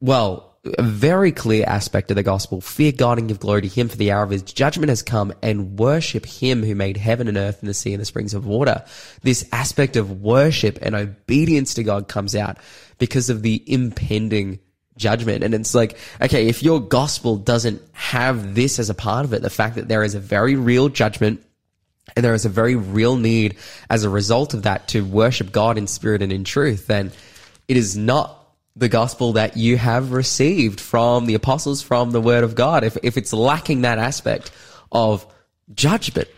well, 0.00 0.51
a 0.64 0.82
very 0.82 1.32
clear 1.32 1.64
aspect 1.66 2.10
of 2.10 2.14
the 2.14 2.22
gospel. 2.22 2.60
Fear 2.60 2.92
God 2.92 3.18
and 3.18 3.26
give 3.26 3.40
glory 3.40 3.62
to 3.62 3.68
Him 3.68 3.88
for 3.88 3.96
the 3.96 4.12
hour 4.12 4.22
of 4.22 4.30
His 4.30 4.42
judgment 4.42 4.90
has 4.90 5.02
come 5.02 5.32
and 5.42 5.78
worship 5.78 6.24
Him 6.24 6.62
who 6.62 6.74
made 6.74 6.96
heaven 6.96 7.26
and 7.26 7.36
earth 7.36 7.60
and 7.60 7.68
the 7.68 7.74
sea 7.74 7.92
and 7.92 8.00
the 8.00 8.06
springs 8.06 8.32
of 8.32 8.46
water. 8.46 8.84
This 9.22 9.48
aspect 9.50 9.96
of 9.96 10.22
worship 10.22 10.78
and 10.80 10.94
obedience 10.94 11.74
to 11.74 11.82
God 11.82 12.06
comes 12.06 12.36
out 12.36 12.58
because 12.98 13.28
of 13.28 13.42
the 13.42 13.62
impending 13.66 14.60
judgment. 14.96 15.42
And 15.42 15.52
it's 15.52 15.74
like, 15.74 15.98
okay, 16.20 16.46
if 16.46 16.62
your 16.62 16.80
gospel 16.80 17.36
doesn't 17.36 17.82
have 17.92 18.54
this 18.54 18.78
as 18.78 18.88
a 18.88 18.94
part 18.94 19.24
of 19.24 19.32
it, 19.32 19.42
the 19.42 19.50
fact 19.50 19.74
that 19.74 19.88
there 19.88 20.04
is 20.04 20.14
a 20.14 20.20
very 20.20 20.54
real 20.54 20.88
judgment 20.88 21.44
and 22.14 22.24
there 22.24 22.34
is 22.34 22.44
a 22.44 22.50
very 22.50 22.76
real 22.76 23.16
need 23.16 23.56
as 23.90 24.04
a 24.04 24.10
result 24.10 24.54
of 24.54 24.62
that 24.62 24.88
to 24.88 25.04
worship 25.04 25.50
God 25.50 25.76
in 25.76 25.88
spirit 25.88 26.22
and 26.22 26.32
in 26.32 26.44
truth, 26.44 26.86
then 26.86 27.10
it 27.66 27.76
is 27.76 27.96
not 27.96 28.41
the 28.74 28.88
gospel 28.88 29.34
that 29.34 29.56
you 29.56 29.76
have 29.76 30.12
received 30.12 30.80
from 30.80 31.26
the 31.26 31.34
apostles, 31.34 31.82
from 31.82 32.10
the 32.10 32.20
word 32.20 32.44
of 32.44 32.54
God. 32.54 32.84
If, 32.84 32.96
if 33.02 33.16
it's 33.16 33.32
lacking 33.32 33.82
that 33.82 33.98
aspect 33.98 34.50
of 34.90 35.26
judgment, 35.74 36.28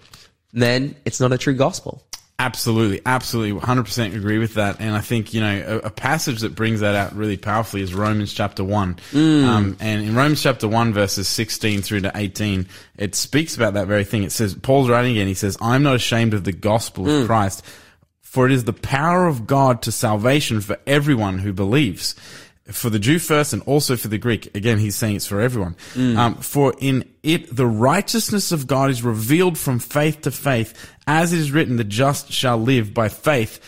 then 0.52 0.96
it's 1.04 1.20
not 1.20 1.32
a 1.32 1.38
true 1.38 1.54
gospel. 1.54 2.02
Absolutely, 2.36 3.00
absolutely, 3.06 3.60
100% 3.60 4.16
agree 4.16 4.38
with 4.38 4.54
that. 4.54 4.80
And 4.80 4.96
I 4.96 5.00
think, 5.00 5.32
you 5.32 5.40
know, 5.40 5.80
a, 5.84 5.86
a 5.86 5.90
passage 5.90 6.40
that 6.40 6.56
brings 6.56 6.80
that 6.80 6.96
out 6.96 7.14
really 7.14 7.36
powerfully 7.36 7.80
is 7.80 7.94
Romans 7.94 8.34
chapter 8.34 8.64
1. 8.64 8.96
Um, 9.44 9.76
and 9.78 10.04
in 10.04 10.16
Romans 10.16 10.42
chapter 10.42 10.66
1, 10.66 10.92
verses 10.92 11.28
16 11.28 11.82
through 11.82 12.00
to 12.00 12.12
18, 12.12 12.66
it 12.96 13.14
speaks 13.14 13.54
about 13.54 13.74
that 13.74 13.86
very 13.86 14.02
thing. 14.02 14.24
It 14.24 14.32
says, 14.32 14.52
Paul's 14.52 14.88
writing 14.88 15.12
again, 15.12 15.28
he 15.28 15.34
says, 15.34 15.56
I'm 15.60 15.84
not 15.84 15.94
ashamed 15.94 16.34
of 16.34 16.42
the 16.42 16.52
gospel 16.52 17.08
of 17.08 17.26
Christ, 17.26 17.64
for 18.34 18.46
it 18.46 18.52
is 18.52 18.64
the 18.64 18.72
power 18.72 19.28
of 19.28 19.46
God 19.46 19.80
to 19.82 19.92
salvation 19.92 20.60
for 20.60 20.76
everyone 20.88 21.38
who 21.38 21.52
believes. 21.52 22.16
for 22.72 22.90
the 22.90 22.98
Jew 22.98 23.18
first 23.20 23.52
and 23.52 23.62
also 23.62 23.94
for 23.96 24.08
the 24.08 24.18
Greek. 24.18 24.52
Again, 24.56 24.78
he's 24.78 24.96
saying 24.96 25.16
it's 25.16 25.26
for 25.26 25.40
everyone. 25.40 25.76
Um, 25.94 26.34
for 26.36 26.74
in 26.80 27.04
it, 27.22 27.54
the 27.54 27.66
righteousness 27.66 28.50
of 28.52 28.66
God 28.66 28.90
is 28.90 29.02
revealed 29.04 29.56
from 29.56 29.78
faith 29.78 30.22
to 30.22 30.30
faith, 30.32 30.72
as 31.06 31.32
it 31.32 31.38
is 31.38 31.52
written, 31.52 31.76
the 31.76 31.84
just 31.84 32.32
shall 32.32 32.58
live 32.58 32.92
by 32.92 33.08
faith. 33.08 33.60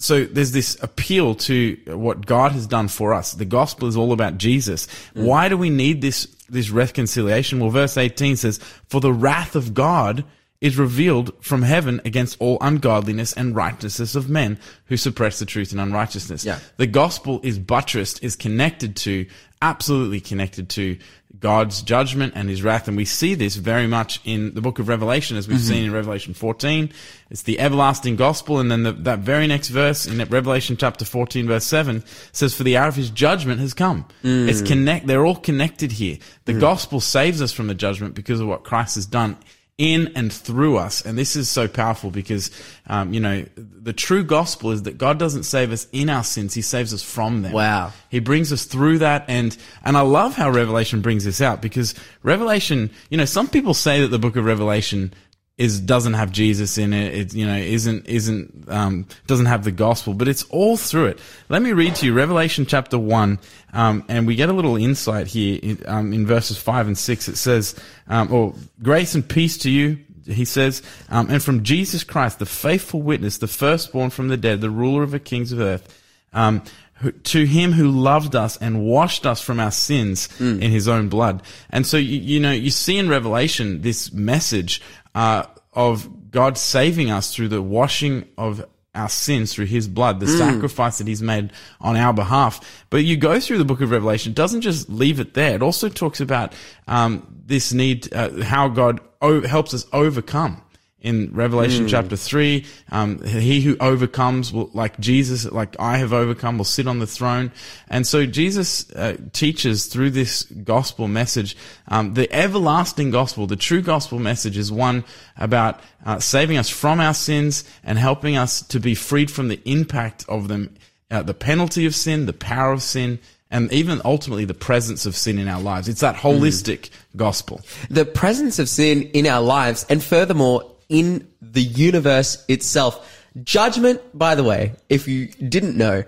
So 0.00 0.24
there's 0.24 0.52
this 0.52 0.76
appeal 0.82 1.36
to 1.36 1.76
what 1.86 2.26
God 2.26 2.52
has 2.52 2.66
done 2.66 2.88
for 2.88 3.14
us. 3.14 3.32
The 3.32 3.44
gospel 3.46 3.88
is 3.88 3.96
all 3.96 4.12
about 4.12 4.36
Jesus. 4.36 4.86
Why 5.14 5.48
do 5.48 5.56
we 5.56 5.70
need 5.70 6.02
this, 6.02 6.26
this 6.50 6.68
reconciliation? 6.68 7.58
Well, 7.60 7.70
verse 7.70 7.96
18 7.96 8.36
says, 8.36 8.58
for 8.88 9.00
the 9.00 9.12
wrath 9.12 9.54
of 9.56 9.72
God 9.72 10.24
is 10.64 10.78
revealed 10.78 11.30
from 11.44 11.60
heaven 11.60 12.00
against 12.06 12.40
all 12.40 12.56
ungodliness 12.62 13.34
and 13.34 13.54
righteousness 13.54 14.14
of 14.14 14.30
men 14.30 14.58
who 14.86 14.96
suppress 14.96 15.38
the 15.38 15.44
truth 15.44 15.74
in 15.74 15.78
unrighteousness. 15.78 16.42
Yeah. 16.42 16.58
The 16.78 16.86
gospel 16.86 17.38
is 17.42 17.58
buttressed, 17.58 18.24
is 18.24 18.34
connected 18.34 18.96
to, 18.96 19.26
absolutely 19.60 20.22
connected 20.22 20.70
to 20.70 20.96
God's 21.38 21.82
judgment 21.82 22.32
and 22.34 22.48
his 22.48 22.62
wrath. 22.62 22.88
And 22.88 22.96
we 22.96 23.04
see 23.04 23.34
this 23.34 23.56
very 23.56 23.86
much 23.86 24.22
in 24.24 24.54
the 24.54 24.62
book 24.62 24.78
of 24.78 24.88
Revelation, 24.88 25.36
as 25.36 25.46
we've 25.46 25.58
mm-hmm. 25.58 25.68
seen 25.68 25.84
in 25.84 25.92
Revelation 25.92 26.32
14. 26.32 26.90
It's 27.28 27.42
the 27.42 27.60
everlasting 27.60 28.16
gospel. 28.16 28.58
And 28.58 28.70
then 28.70 28.84
the, 28.84 28.92
that 28.92 29.18
very 29.18 29.46
next 29.46 29.68
verse 29.68 30.06
in 30.06 30.16
Revelation 30.30 30.78
chapter 30.78 31.04
14, 31.04 31.46
verse 31.46 31.66
7 31.66 32.02
says, 32.32 32.54
For 32.54 32.62
the 32.62 32.78
hour 32.78 32.88
of 32.88 32.96
his 32.96 33.10
judgment 33.10 33.60
has 33.60 33.74
come. 33.74 34.06
Mm. 34.22 34.48
It's 34.48 34.62
connect, 34.62 35.08
they're 35.08 35.26
all 35.26 35.36
connected 35.36 35.92
here. 35.92 36.16
The 36.46 36.54
mm. 36.54 36.60
gospel 36.60 37.00
saves 37.00 37.42
us 37.42 37.52
from 37.52 37.66
the 37.66 37.74
judgment 37.74 38.14
because 38.14 38.40
of 38.40 38.46
what 38.46 38.64
Christ 38.64 38.94
has 38.94 39.04
done 39.04 39.36
in 39.76 40.12
and 40.14 40.32
through 40.32 40.76
us. 40.76 41.04
And 41.04 41.18
this 41.18 41.34
is 41.34 41.48
so 41.48 41.66
powerful 41.66 42.10
because, 42.10 42.50
um, 42.86 43.12
you 43.12 43.18
know, 43.18 43.44
the 43.56 43.92
true 43.92 44.22
gospel 44.22 44.70
is 44.70 44.84
that 44.84 44.98
God 44.98 45.18
doesn't 45.18 45.42
save 45.42 45.72
us 45.72 45.88
in 45.90 46.08
our 46.08 46.22
sins. 46.22 46.54
He 46.54 46.62
saves 46.62 46.94
us 46.94 47.02
from 47.02 47.42
them. 47.42 47.52
Wow. 47.52 47.92
He 48.08 48.20
brings 48.20 48.52
us 48.52 48.66
through 48.66 48.98
that. 48.98 49.24
And, 49.26 49.56
and 49.84 49.96
I 49.96 50.02
love 50.02 50.36
how 50.36 50.50
Revelation 50.50 51.00
brings 51.00 51.24
this 51.24 51.40
out 51.40 51.60
because 51.60 51.94
Revelation, 52.22 52.90
you 53.10 53.18
know, 53.18 53.24
some 53.24 53.48
people 53.48 53.74
say 53.74 54.00
that 54.00 54.08
the 54.08 54.18
book 54.18 54.36
of 54.36 54.44
Revelation 54.44 55.12
is 55.56 55.80
doesn't 55.80 56.14
have 56.14 56.32
Jesus 56.32 56.78
in 56.78 56.92
it. 56.92 57.14
It 57.14 57.34
you 57.34 57.46
know 57.46 57.56
isn't 57.56 58.06
isn't 58.06 58.64
um, 58.68 59.06
doesn't 59.26 59.46
have 59.46 59.62
the 59.62 59.70
gospel, 59.70 60.12
but 60.14 60.26
it's 60.26 60.42
all 60.44 60.76
through 60.76 61.06
it. 61.06 61.20
Let 61.48 61.62
me 61.62 61.72
read 61.72 61.94
to 61.96 62.06
you 62.06 62.12
Revelation 62.12 62.66
chapter 62.66 62.98
one, 62.98 63.38
um, 63.72 64.04
and 64.08 64.26
we 64.26 64.34
get 64.34 64.48
a 64.48 64.52
little 64.52 64.76
insight 64.76 65.28
here 65.28 65.60
in, 65.62 65.82
um, 65.86 66.12
in 66.12 66.26
verses 66.26 66.58
five 66.58 66.86
and 66.88 66.98
six. 66.98 67.28
It 67.28 67.36
says, 67.36 67.76
um, 68.08 68.32
"Or 68.32 68.54
grace 68.82 69.14
and 69.14 69.26
peace 69.26 69.56
to 69.58 69.70
you." 69.70 69.98
He 70.26 70.44
says, 70.44 70.82
um, 71.08 71.30
"And 71.30 71.42
from 71.42 71.62
Jesus 71.62 72.02
Christ, 72.02 72.40
the 72.40 72.46
faithful 72.46 73.02
witness, 73.02 73.38
the 73.38 73.46
firstborn 73.46 74.10
from 74.10 74.28
the 74.28 74.36
dead, 74.36 74.60
the 74.60 74.70
ruler 74.70 75.04
of 75.04 75.12
the 75.12 75.20
kings 75.20 75.52
of 75.52 75.60
earth." 75.60 76.00
Um, 76.32 76.62
who- 76.94 77.12
to 77.12 77.44
him 77.44 77.72
who 77.72 77.90
loved 77.90 78.34
us 78.34 78.56
and 78.56 78.80
washed 78.80 79.26
us 79.26 79.40
from 79.40 79.60
our 79.60 79.70
sins 79.70 80.28
in 80.40 80.70
his 80.70 80.88
own 80.88 81.08
blood. 81.08 81.42
And 81.70 81.86
so, 81.86 81.96
you, 81.96 82.18
you 82.18 82.40
know, 82.40 82.52
you 82.52 82.70
see 82.70 82.96
in 82.98 83.08
Revelation 83.08 83.82
this 83.82 84.12
message, 84.12 84.80
uh, 85.14 85.44
of 85.72 86.30
God 86.30 86.58
saving 86.58 87.10
us 87.10 87.34
through 87.34 87.48
the 87.48 87.62
washing 87.62 88.28
of 88.36 88.64
our 88.94 89.08
sins 89.08 89.52
through 89.52 89.66
his 89.66 89.88
blood, 89.88 90.20
the 90.20 90.26
sacrifice 90.38 90.98
that 90.98 91.08
he's 91.08 91.22
made 91.22 91.52
on 91.80 91.96
our 91.96 92.12
behalf. 92.12 92.84
But 92.90 92.98
you 92.98 93.16
go 93.16 93.40
through 93.40 93.58
the 93.58 93.64
book 93.64 93.80
of 93.80 93.90
Revelation, 93.90 94.30
it 94.30 94.36
doesn't 94.36 94.60
just 94.60 94.88
leave 94.88 95.18
it 95.18 95.34
there. 95.34 95.56
It 95.56 95.62
also 95.62 95.88
talks 95.88 96.20
about, 96.20 96.52
um, 96.86 97.26
this 97.46 97.72
need, 97.72 98.12
uh, 98.14 98.42
how 98.44 98.68
God 98.68 99.00
o- 99.20 99.46
helps 99.46 99.74
us 99.74 99.84
overcome 99.92 100.62
in 101.04 101.30
Revelation 101.34 101.86
chapter 101.86 102.16
three. 102.16 102.64
Um, 102.90 103.22
he 103.22 103.60
who 103.60 103.76
overcomes 103.78 104.52
will, 104.52 104.70
like 104.72 104.98
Jesus, 104.98 105.44
like 105.44 105.76
I 105.78 105.98
have 105.98 106.14
overcome, 106.14 106.56
will 106.56 106.64
sit 106.64 106.88
on 106.88 106.98
the 106.98 107.06
throne. 107.06 107.52
And 107.88 108.06
so 108.06 108.24
Jesus 108.24 108.90
uh, 108.92 109.18
teaches 109.32 109.86
through 109.86 110.10
this 110.10 110.44
gospel 110.44 111.06
message, 111.06 111.56
um, 111.88 112.14
the 112.14 112.32
everlasting 112.32 113.10
gospel, 113.10 113.46
the 113.46 113.54
true 113.54 113.82
gospel 113.82 114.18
message 114.18 114.56
is 114.56 114.72
one 114.72 115.04
about 115.36 115.78
uh, 116.06 116.18
saving 116.18 116.56
us 116.56 116.70
from 116.70 117.00
our 117.00 117.14
sins 117.14 117.64
and 117.84 117.98
helping 117.98 118.38
us 118.38 118.62
to 118.62 118.80
be 118.80 118.94
freed 118.94 119.30
from 119.30 119.48
the 119.48 119.60
impact 119.66 120.24
of 120.26 120.48
them, 120.48 120.74
uh, 121.10 121.22
the 121.22 121.34
penalty 121.34 121.84
of 121.84 121.94
sin, 121.94 122.24
the 122.24 122.32
power 122.32 122.72
of 122.72 122.82
sin. 122.82 123.18
And 123.50 123.72
even 123.72 124.00
ultimately 124.04 124.46
the 124.46 124.54
presence 124.54 125.06
of 125.06 125.14
sin 125.14 125.38
in 125.38 125.46
our 125.46 125.60
lives. 125.60 125.86
It's 125.86 126.00
that 126.00 126.16
holistic 126.16 126.90
gospel. 127.14 127.60
the 127.88 128.04
presence 128.04 128.58
of 128.58 128.68
sin 128.68 129.02
in 129.12 129.28
our 129.28 129.42
lives, 129.42 129.86
and 129.88 130.02
furthermore, 130.02 130.73
in 130.94 131.28
the 131.42 131.62
universe 131.62 132.44
itself. 132.46 133.20
Judgment, 133.42 134.00
by 134.16 134.36
the 134.36 134.44
way, 134.44 134.74
if 134.88 135.08
you 135.08 135.26
didn't 135.26 135.76
know, 135.76 136.04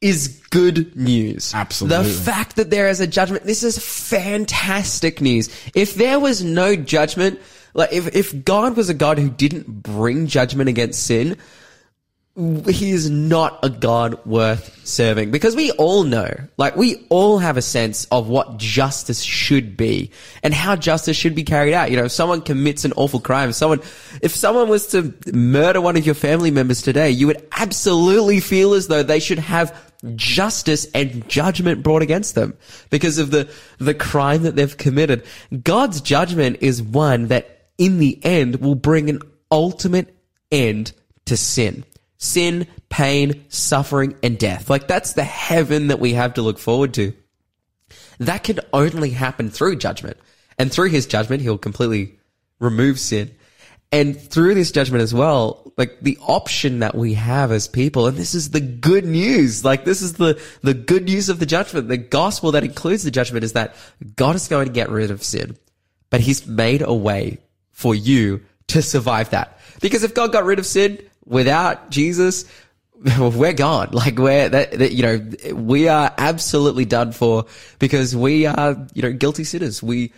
is 0.00 0.40
good 0.50 0.94
news. 0.94 1.52
Absolutely. 1.52 2.04
The 2.04 2.08
fact 2.08 2.54
that 2.54 2.70
there 2.70 2.88
is 2.88 3.00
a 3.00 3.06
judgment, 3.06 3.42
this 3.42 3.64
is 3.64 3.78
fantastic 3.78 5.20
news. 5.20 5.50
If 5.74 5.96
there 5.96 6.20
was 6.20 6.44
no 6.44 6.76
judgment, 6.76 7.40
like 7.74 7.92
if, 7.92 8.14
if 8.14 8.44
God 8.44 8.76
was 8.76 8.88
a 8.88 8.94
God 8.94 9.18
who 9.18 9.28
didn't 9.28 9.82
bring 9.82 10.28
judgment 10.28 10.68
against 10.68 11.04
sin, 11.04 11.36
he 12.38 12.92
is 12.92 13.10
not 13.10 13.58
a 13.64 13.68
God 13.68 14.24
worth 14.24 14.86
serving 14.86 15.32
because 15.32 15.56
we 15.56 15.72
all 15.72 16.04
know, 16.04 16.32
like 16.56 16.76
we 16.76 17.04
all 17.08 17.38
have 17.38 17.56
a 17.56 17.62
sense 17.62 18.04
of 18.12 18.28
what 18.28 18.58
justice 18.58 19.22
should 19.22 19.76
be 19.76 20.12
and 20.44 20.54
how 20.54 20.76
justice 20.76 21.16
should 21.16 21.34
be 21.34 21.42
carried 21.42 21.74
out. 21.74 21.90
You 21.90 21.96
know, 21.96 22.04
if 22.04 22.12
someone 22.12 22.42
commits 22.42 22.84
an 22.84 22.92
awful 22.92 23.18
crime, 23.18 23.48
if 23.48 23.56
someone, 23.56 23.80
if 24.22 24.36
someone 24.36 24.68
was 24.68 24.86
to 24.88 25.12
murder 25.32 25.80
one 25.80 25.96
of 25.96 26.06
your 26.06 26.14
family 26.14 26.52
members 26.52 26.80
today, 26.80 27.10
you 27.10 27.26
would 27.26 27.44
absolutely 27.50 28.38
feel 28.38 28.74
as 28.74 28.86
though 28.86 29.02
they 29.02 29.18
should 29.18 29.40
have 29.40 29.76
justice 30.14 30.86
and 30.94 31.28
judgment 31.28 31.82
brought 31.82 32.02
against 32.02 32.36
them 32.36 32.56
because 32.88 33.18
of 33.18 33.32
the, 33.32 33.52
the 33.78 33.94
crime 33.94 34.44
that 34.44 34.54
they've 34.54 34.76
committed. 34.76 35.24
God's 35.64 36.00
judgment 36.00 36.58
is 36.60 36.80
one 36.80 37.28
that 37.28 37.70
in 37.78 37.98
the 37.98 38.24
end 38.24 38.60
will 38.60 38.76
bring 38.76 39.10
an 39.10 39.22
ultimate 39.50 40.16
end 40.52 40.92
to 41.24 41.36
sin 41.36 41.84
sin, 42.18 42.66
pain, 42.88 43.44
suffering, 43.48 44.16
and 44.22 44.38
death. 44.38 44.68
Like 44.68 44.86
that's 44.86 45.14
the 45.14 45.24
heaven 45.24 45.88
that 45.88 46.00
we 46.00 46.12
have 46.14 46.34
to 46.34 46.42
look 46.42 46.58
forward 46.58 46.94
to. 46.94 47.14
That 48.18 48.42
can 48.42 48.60
only 48.72 49.10
happen 49.10 49.48
through 49.48 49.76
judgment. 49.76 50.18
And 50.58 50.72
through 50.72 50.90
his 50.90 51.06
judgment, 51.06 51.42
he'll 51.42 51.56
completely 51.56 52.18
remove 52.58 52.98
sin. 52.98 53.34
And 53.92 54.20
through 54.20 54.54
this 54.54 54.72
judgment 54.72 55.02
as 55.02 55.14
well, 55.14 55.72
like 55.78 56.00
the 56.00 56.18
option 56.20 56.80
that 56.80 56.94
we 56.94 57.14
have 57.14 57.52
as 57.52 57.68
people, 57.68 58.06
and 58.06 58.16
this 58.18 58.34
is 58.34 58.50
the 58.50 58.60
good 58.60 59.06
news, 59.06 59.64
like 59.64 59.84
this 59.84 60.02
is 60.02 60.14
the, 60.14 60.38
the 60.62 60.74
good 60.74 61.04
news 61.04 61.28
of 61.28 61.38
the 61.38 61.46
judgment. 61.46 61.88
The 61.88 61.96
gospel 61.96 62.52
that 62.52 62.64
includes 62.64 63.04
the 63.04 63.10
judgment 63.10 63.44
is 63.44 63.54
that 63.54 63.76
God 64.16 64.34
is 64.34 64.48
going 64.48 64.66
to 64.66 64.72
get 64.72 64.90
rid 64.90 65.10
of 65.10 65.22
sin, 65.22 65.56
but 66.10 66.20
he's 66.20 66.46
made 66.46 66.82
a 66.82 66.92
way 66.92 67.38
for 67.70 67.94
you 67.94 68.42
to 68.66 68.82
survive 68.82 69.30
that. 69.30 69.58
Because 69.80 70.02
if 70.02 70.14
God 70.14 70.32
got 70.32 70.44
rid 70.44 70.58
of 70.58 70.66
sin 70.66 70.98
without 71.28 71.90
Jesus, 71.90 72.44
we're 73.18 73.52
gone. 73.52 73.90
Like 73.92 74.18
we're 74.18 74.48
that, 74.48 74.72
that 74.72 74.92
you 74.92 75.02
know 75.02 75.54
we 75.54 75.88
are 75.88 76.12
absolutely 76.18 76.84
done 76.84 77.12
for 77.12 77.46
because 77.78 78.16
we 78.16 78.46
are 78.46 78.86
you 78.94 79.02
know 79.02 79.12
guilty 79.12 79.44
sinners. 79.44 79.82
We 79.82 80.12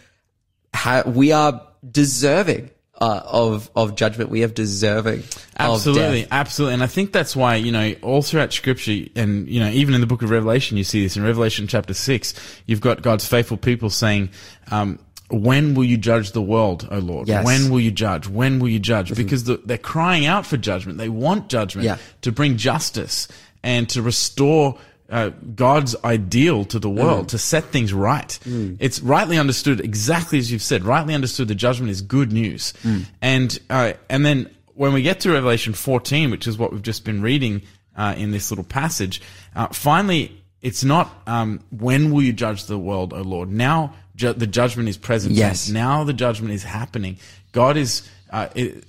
ha- 0.74 1.02
we 1.06 1.32
are 1.32 1.66
deserving 1.88 2.70
uh, 3.00 3.22
of 3.24 3.70
of 3.74 3.96
judgment. 3.96 4.30
We 4.30 4.40
have 4.40 4.54
deserving 4.54 5.24
Absolutely, 5.58 6.26
absolutely, 6.30 6.74
and 6.74 6.82
I 6.82 6.86
think 6.86 7.12
that's 7.12 7.36
why 7.36 7.56
you 7.56 7.72
know 7.72 7.94
all 8.02 8.22
throughout 8.22 8.52
Scripture, 8.52 9.06
and 9.14 9.48
you 9.48 9.60
know 9.60 9.68
even 9.70 9.94
in 9.94 10.00
the 10.00 10.06
Book 10.06 10.22
of 10.22 10.30
Revelation, 10.30 10.76
you 10.76 10.84
see 10.84 11.02
this 11.02 11.16
in 11.16 11.22
Revelation 11.22 11.66
chapter 11.66 11.94
six. 11.94 12.34
You've 12.66 12.80
got 12.80 13.02
God's 13.02 13.26
faithful 13.26 13.56
people 13.56 13.90
saying, 13.90 14.30
um, 14.70 14.98
"When 15.30 15.74
will 15.74 15.84
you 15.84 15.96
judge 15.96 16.32
the 16.32 16.42
world, 16.42 16.86
O 16.90 16.98
Lord? 16.98 17.28
Yes. 17.28 17.44
When 17.44 17.70
will 17.70 17.80
you 17.80 17.90
judge? 17.90 18.28
When 18.28 18.58
will 18.58 18.68
you 18.68 18.78
judge?" 18.80 19.14
Because 19.14 19.44
the, 19.44 19.60
they're 19.64 19.78
crying 19.78 20.26
out 20.26 20.46
for 20.46 20.56
judgment. 20.56 20.98
They 20.98 21.08
want 21.08 21.48
judgment 21.48 21.84
Yeah. 21.86 21.96
to 22.22 22.32
bring 22.32 22.56
justice 22.56 23.28
and 23.62 23.88
to 23.90 24.02
restore. 24.02 24.78
Uh, 25.12 25.30
God's 25.56 25.96
ideal 26.04 26.64
to 26.66 26.78
the 26.78 26.88
world 26.88 27.24
Mm. 27.26 27.28
to 27.30 27.38
set 27.38 27.64
things 27.72 27.92
right. 27.92 28.38
It's 28.78 29.00
rightly 29.00 29.38
understood, 29.38 29.80
exactly 29.80 30.38
as 30.38 30.52
you've 30.52 30.62
said. 30.62 30.84
Rightly 30.84 31.14
understood, 31.14 31.48
the 31.48 31.56
judgment 31.56 31.90
is 31.90 32.00
good 32.00 32.30
news, 32.32 32.72
Mm. 32.84 33.06
and 33.20 33.58
uh, 33.68 33.94
and 34.08 34.24
then 34.24 34.48
when 34.74 34.92
we 34.92 35.02
get 35.02 35.18
to 35.20 35.32
Revelation 35.32 35.72
14, 35.72 36.30
which 36.30 36.46
is 36.46 36.56
what 36.58 36.72
we've 36.72 36.80
just 36.80 37.04
been 37.04 37.22
reading 37.22 37.62
uh, 37.96 38.14
in 38.16 38.30
this 38.30 38.52
little 38.52 38.62
passage, 38.64 39.20
uh, 39.56 39.66
finally, 39.72 40.30
it's 40.62 40.84
not 40.84 41.10
um, 41.26 41.58
when 41.70 42.12
will 42.12 42.22
you 42.22 42.32
judge 42.32 42.66
the 42.66 42.78
world, 42.78 43.12
O 43.12 43.22
Lord? 43.22 43.50
Now 43.50 43.92
ju- 44.20 44.32
the 44.34 44.46
judgment 44.46 44.88
is 44.88 44.96
present. 44.98 45.34
Yes. 45.34 45.68
Now 45.68 46.04
the 46.04 46.12
judgment 46.12 46.52
is 46.54 46.62
happening. 46.62 47.16
God 47.52 47.76
is. 47.76 48.08
Uh, 48.30 48.48
it, 48.54 48.84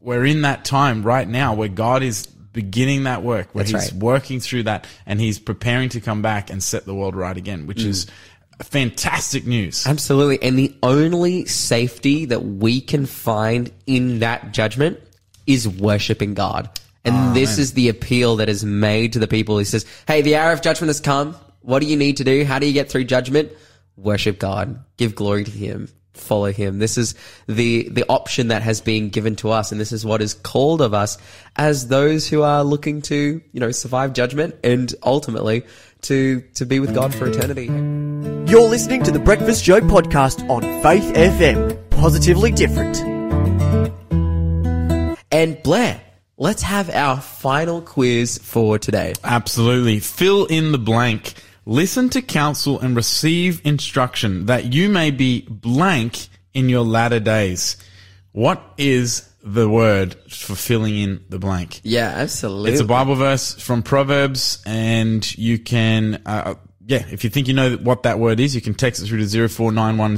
we're 0.00 0.24
in 0.24 0.42
that 0.42 0.64
time 0.64 1.02
right 1.02 1.28
now 1.28 1.52
where 1.54 1.68
God 1.68 2.02
is 2.02 2.26
beginning 2.26 3.02
that 3.04 3.22
work, 3.22 3.48
where 3.54 3.64
That's 3.64 3.84
He's 3.84 3.92
right. 3.92 4.02
working 4.02 4.40
through 4.40 4.62
that, 4.62 4.86
and 5.04 5.20
He's 5.20 5.38
preparing 5.38 5.90
to 5.90 6.00
come 6.00 6.22
back 6.22 6.48
and 6.48 6.62
set 6.62 6.86
the 6.86 6.94
world 6.94 7.14
right 7.14 7.36
again, 7.36 7.66
which 7.66 7.80
Mm. 7.82 7.88
is 7.88 8.06
fantastic 8.62 9.46
news. 9.46 9.86
Absolutely. 9.86 10.42
And 10.42 10.58
the 10.58 10.74
only 10.82 11.44
safety 11.44 12.24
that 12.26 12.40
we 12.40 12.80
can 12.80 13.04
find 13.04 13.70
in 13.86 14.20
that 14.20 14.52
judgment 14.52 14.98
is 15.46 15.68
worshiping 15.68 16.32
God. 16.34 16.70
And 17.04 17.36
this 17.36 17.58
is 17.58 17.74
the 17.74 17.88
appeal 17.88 18.36
that 18.36 18.48
is 18.48 18.64
made 18.64 19.12
to 19.12 19.20
the 19.20 19.28
people. 19.28 19.58
He 19.58 19.64
says, 19.64 19.84
Hey, 20.08 20.22
the 20.22 20.34
hour 20.36 20.50
of 20.52 20.60
judgment 20.60 20.88
has 20.88 20.98
come. 20.98 21.36
What 21.60 21.78
do 21.80 21.86
you 21.86 21.96
need 21.96 22.16
to 22.16 22.24
do? 22.24 22.44
How 22.44 22.58
do 22.58 22.66
you 22.66 22.72
get 22.72 22.90
through 22.90 23.04
judgment? 23.04 23.52
Worship 23.96 24.38
God. 24.38 24.84
Give 24.96 25.14
glory 25.14 25.44
to 25.44 25.50
Him. 25.50 25.88
Follow 26.14 26.52
Him. 26.52 26.78
This 26.78 26.96
is 26.98 27.14
the, 27.46 27.88
the 27.90 28.04
option 28.08 28.48
that 28.48 28.62
has 28.62 28.80
been 28.80 29.10
given 29.10 29.36
to 29.36 29.50
us. 29.50 29.72
And 29.72 29.80
this 29.80 29.92
is 29.92 30.04
what 30.04 30.22
is 30.22 30.34
called 30.34 30.80
of 30.80 30.94
us 30.94 31.18
as 31.56 31.88
those 31.88 32.26
who 32.26 32.42
are 32.42 32.64
looking 32.64 33.02
to, 33.02 33.40
you 33.52 33.60
know, 33.60 33.70
survive 33.70 34.12
judgment 34.12 34.54
and 34.64 34.94
ultimately 35.02 35.64
to, 36.02 36.40
to 36.54 36.64
be 36.64 36.80
with 36.80 36.94
God 36.94 37.14
for 37.14 37.26
eternity. 37.26 37.66
You're 38.50 38.68
listening 38.68 39.02
to 39.04 39.10
the 39.10 39.18
Breakfast 39.18 39.64
Show 39.64 39.80
podcast 39.80 40.48
on 40.48 40.62
Faith 40.82 41.14
FM. 41.14 41.90
Positively 41.90 42.52
different. 42.52 43.00
And 45.32 45.62
Blair, 45.62 46.00
let's 46.36 46.62
have 46.62 46.88
our 46.90 47.20
final 47.20 47.82
quiz 47.82 48.38
for 48.38 48.78
today. 48.78 49.14
Absolutely. 49.24 50.00
Fill 50.00 50.46
in 50.46 50.72
the 50.72 50.78
blank. 50.78 51.34
Listen 51.68 52.08
to 52.10 52.22
counsel 52.22 52.78
and 52.78 52.94
receive 52.94 53.60
instruction 53.66 54.46
that 54.46 54.72
you 54.72 54.88
may 54.88 55.10
be 55.10 55.42
blank 55.42 56.28
in 56.54 56.68
your 56.68 56.82
latter 56.82 57.18
days. 57.18 57.76
What 58.30 58.62
is 58.78 59.28
the 59.42 59.68
word 59.68 60.14
for 60.30 60.54
filling 60.54 60.96
in 60.96 61.24
the 61.28 61.40
blank? 61.40 61.80
Yeah, 61.82 62.06
absolutely. 62.06 62.70
It's 62.70 62.80
a 62.80 62.84
Bible 62.84 63.16
verse 63.16 63.60
from 63.60 63.82
Proverbs, 63.82 64.62
and 64.64 65.36
you 65.36 65.58
can, 65.58 66.22
uh, 66.24 66.54
yeah, 66.86 67.04
if 67.10 67.24
you 67.24 67.30
think 67.30 67.48
you 67.48 67.54
know 67.54 67.74
what 67.74 68.04
that 68.04 68.20
word 68.20 68.38
is, 68.38 68.54
you 68.54 68.60
can 68.60 68.74
text 68.74 69.02
it 69.02 69.06
through 69.06 69.26
to 69.26 69.48
0491 69.48 70.12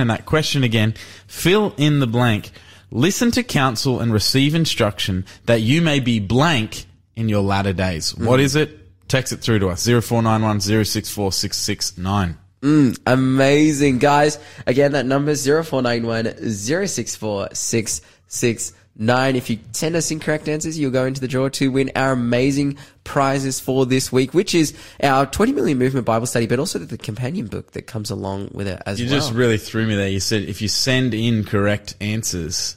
And 0.00 0.10
that 0.10 0.26
question 0.26 0.62
again, 0.62 0.94
fill 1.26 1.74
in 1.76 1.98
the 1.98 2.06
blank. 2.06 2.52
Listen 2.92 3.32
to 3.32 3.42
counsel 3.42 3.98
and 3.98 4.12
receive 4.12 4.54
instruction 4.54 5.26
that 5.46 5.60
you 5.60 5.82
may 5.82 5.98
be 5.98 6.20
blank 6.20 6.86
in 7.16 7.28
your 7.28 7.42
latter 7.42 7.72
days. 7.72 8.14
What 8.14 8.38
is 8.38 8.54
it? 8.54 8.87
Text 9.08 9.32
it 9.32 9.38
through 9.38 9.60
to 9.60 9.68
us 9.68 9.86
0491 9.86 10.60
064669. 10.60 12.36
Mm, 12.60 12.98
amazing, 13.06 13.98
guys. 13.98 14.38
Again, 14.66 14.92
that 14.92 15.06
number 15.06 15.30
is 15.30 15.44
0491 15.46 16.50
064 16.88 17.48
669. 17.52 19.36
If 19.36 19.48
you 19.48 19.58
send 19.72 19.94
us 19.94 20.10
incorrect 20.10 20.48
answers, 20.48 20.78
you'll 20.78 20.90
go 20.90 21.06
into 21.06 21.20
the 21.20 21.28
draw 21.28 21.48
to 21.50 21.70
win 21.70 21.92
our 21.94 22.12
amazing 22.12 22.78
prizes 23.04 23.60
for 23.60 23.86
this 23.86 24.10
week, 24.10 24.34
which 24.34 24.54
is 24.56 24.74
our 25.02 25.24
20 25.24 25.52
million 25.52 25.78
movement 25.78 26.04
Bible 26.04 26.26
study, 26.26 26.46
but 26.46 26.58
also 26.58 26.80
the 26.80 26.98
companion 26.98 27.46
book 27.46 27.72
that 27.72 27.82
comes 27.82 28.10
along 28.10 28.50
with 28.52 28.66
it 28.66 28.82
as 28.84 28.98
You 28.98 29.06
well. 29.06 29.14
You 29.14 29.20
just 29.20 29.32
really 29.32 29.58
threw 29.58 29.86
me 29.86 29.94
there. 29.94 30.08
You 30.08 30.20
said 30.20 30.42
if 30.42 30.60
you 30.60 30.68
send 30.68 31.14
in 31.14 31.44
correct 31.44 31.94
answers, 32.00 32.76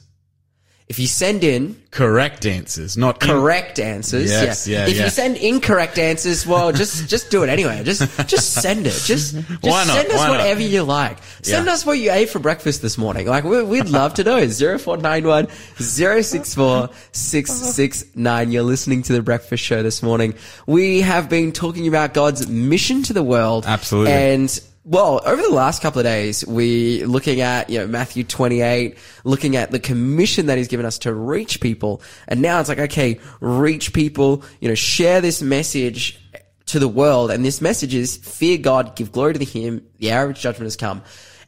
if 0.92 0.98
you 0.98 1.06
send 1.06 1.42
in 1.42 1.80
correct 1.90 2.44
answers, 2.44 2.98
not 2.98 3.22
in- 3.22 3.28
correct 3.30 3.78
answers, 3.80 4.30
Yes, 4.30 4.68
yeah, 4.68 4.86
if 4.86 4.94
yeah. 4.94 5.04
you 5.04 5.10
send 5.10 5.38
incorrect 5.38 5.96
answers, 5.98 6.46
well, 6.46 6.70
just 6.70 7.08
just 7.08 7.30
do 7.30 7.42
it 7.44 7.48
anyway. 7.48 7.82
Just 7.82 8.02
just 8.28 8.52
send 8.52 8.86
it. 8.86 8.90
Just, 8.90 9.06
just 9.34 9.62
Why 9.62 9.84
not? 9.84 9.94
send 9.96 10.08
us 10.10 10.18
Why 10.18 10.26
not? 10.26 10.30
whatever 10.32 10.60
you 10.60 10.82
like. 10.82 11.16
Send 11.40 11.64
Yeah. 11.64 11.72
us 11.72 11.86
what 11.86 11.94
you 11.98 12.12
ate 12.12 12.28
for 12.28 12.40
breakfast 12.40 12.82
this 12.82 12.98
morning. 12.98 13.26
Like 13.26 13.44
we, 13.44 13.62
we'd 13.62 13.88
love 13.88 14.12
to 14.14 14.24
know. 14.24 14.46
Zero 14.60 14.76
four 14.78 14.98
nine 14.98 15.26
one 15.26 15.48
zero 15.80 16.20
six 16.20 16.54
four 16.54 16.90
six 17.12 17.50
six 17.52 18.04
nine. 18.14 18.52
You're 18.52 18.62
listening 18.64 19.02
to 19.04 19.14
the 19.14 19.22
Breakfast 19.22 19.64
Show 19.64 19.82
this 19.82 20.02
morning. 20.02 20.34
We 20.66 21.00
have 21.00 21.30
been 21.30 21.52
talking 21.52 21.88
about 21.88 22.12
God's 22.12 22.46
mission 22.48 23.02
to 23.04 23.14
the 23.14 23.22
world. 23.22 23.64
Absolutely. 23.66 24.12
And 24.12 24.60
well, 24.84 25.20
over 25.24 25.40
the 25.40 25.50
last 25.50 25.80
couple 25.80 26.00
of 26.00 26.04
days, 26.04 26.44
we 26.46 27.04
looking 27.04 27.40
at, 27.40 27.70
you 27.70 27.78
know, 27.78 27.86
Matthew 27.86 28.24
28, 28.24 28.98
looking 29.24 29.54
at 29.54 29.70
the 29.70 29.78
commission 29.78 30.46
that 30.46 30.58
he's 30.58 30.68
given 30.68 30.84
us 30.84 30.98
to 30.98 31.14
reach 31.14 31.60
people. 31.60 32.02
And 32.26 32.42
now 32.42 32.58
it's 32.58 32.68
like, 32.68 32.78
okay, 32.78 33.20
reach 33.40 33.92
people, 33.92 34.42
you 34.60 34.68
know, 34.68 34.74
share 34.74 35.20
this 35.20 35.40
message 35.40 36.20
to 36.66 36.78
the 36.80 36.88
world. 36.88 37.30
And 37.30 37.44
this 37.44 37.60
message 37.60 37.94
is 37.94 38.16
fear 38.16 38.58
God, 38.58 38.96
give 38.96 39.12
glory 39.12 39.34
to 39.34 39.44
him. 39.44 39.86
The 39.98 40.12
hour 40.12 40.30
of 40.30 40.36
judgment 40.36 40.66
has 40.66 40.76
come 40.76 41.02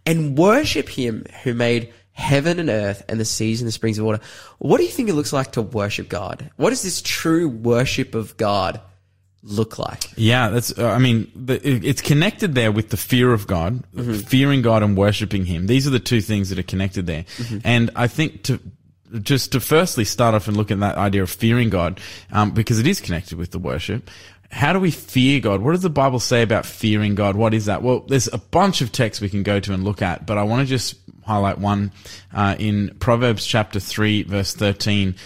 and 0.07 0.38
worship 0.38 0.88
him 0.88 1.25
who 1.42 1.55
made 1.55 1.92
heaven 2.12 2.61
and 2.61 2.70
earth 2.70 3.05
and 3.09 3.18
the 3.18 3.25
seas 3.25 3.61
and 3.61 3.66
the 3.66 3.73
springs 3.73 3.99
of 3.99 4.05
water. 4.05 4.20
What 4.59 4.79
do 4.79 4.85
you 4.85 4.90
think 4.90 5.09
it 5.09 5.14
looks 5.14 5.33
like 5.33 5.53
to 5.53 5.62
worship 5.62 6.09
God? 6.09 6.51
What 6.57 6.73
is 6.73 6.83
this 6.83 7.03
true 7.03 7.49
worship 7.49 8.14
of 8.14 8.37
God 8.37 8.81
look 9.44 9.78
like? 9.78 10.11
Yeah, 10.16 10.48
that's. 10.48 10.76
Uh, 10.76 10.88
I 10.88 10.98
mean, 10.98 11.30
the, 11.37 11.61
it's 11.64 12.02
connected 12.02 12.54
there 12.54 12.72
with 12.72 12.88
the 12.88 12.96
fear 12.96 13.33
of 13.33 13.46
God, 13.46 13.85
fearing 14.26 14.62
God 14.62 14.83
and 14.83 14.96
worshiping 14.96 15.44
Him. 15.44 15.66
These 15.66 15.87
are 15.87 15.90
the 15.90 16.00
two 16.00 16.20
things 16.20 16.48
that 16.48 16.59
are 16.59 16.64
connected 16.64 17.07
there. 17.07 17.26
And 17.62 17.90
I 17.94 18.09
think 18.09 18.42
to 18.44 18.59
just 19.20 19.52
to 19.52 19.61
firstly 19.61 20.04
start 20.04 20.35
off 20.35 20.48
and 20.48 20.57
look 20.57 20.70
at 20.70 20.80
that 20.80 20.96
idea 20.96 21.22
of 21.22 21.30
fearing 21.30 21.70
God, 21.70 22.00
um, 22.33 22.50
because 22.50 22.80
it 22.80 22.87
is 22.87 23.00
connected 23.00 23.38
with 23.38 23.52
the 23.52 23.59
worship. 23.59 24.11
How 24.50 24.72
do 24.72 24.80
we 24.80 24.90
fear 24.90 25.40
God? 25.40 25.62
What 25.62 25.72
does 25.72 25.83
the 25.83 25.90
Bible 25.90 26.20
say 26.20 26.42
about 26.42 26.64
fearing 26.64 27.14
God? 27.14 27.35
What 27.35 27.54
is 27.54 27.66
that? 27.66 27.83
Well, 27.83 28.00
there's 28.00 28.33
a 28.33 28.38
bunch 28.38 28.80
of 28.83 28.92
texts 28.92 29.20
we 29.20 29.28
can 29.28 29.42
go 29.42 29.61
to 29.61 29.72
and 29.72 29.85
look 29.85 30.00
at, 30.00 30.26
but 30.26 30.38
I 30.38 30.44
want 30.44 30.61
to 30.61 30.66
just 30.66 30.96
highlight 31.24 31.59
one 31.59 31.90
uh, 32.33 32.54
in 32.59 32.94
Proverbs 33.00 33.44
chapter 33.44 33.80
three, 33.80 34.22
verse 34.22 34.54
thirteen 34.54 35.16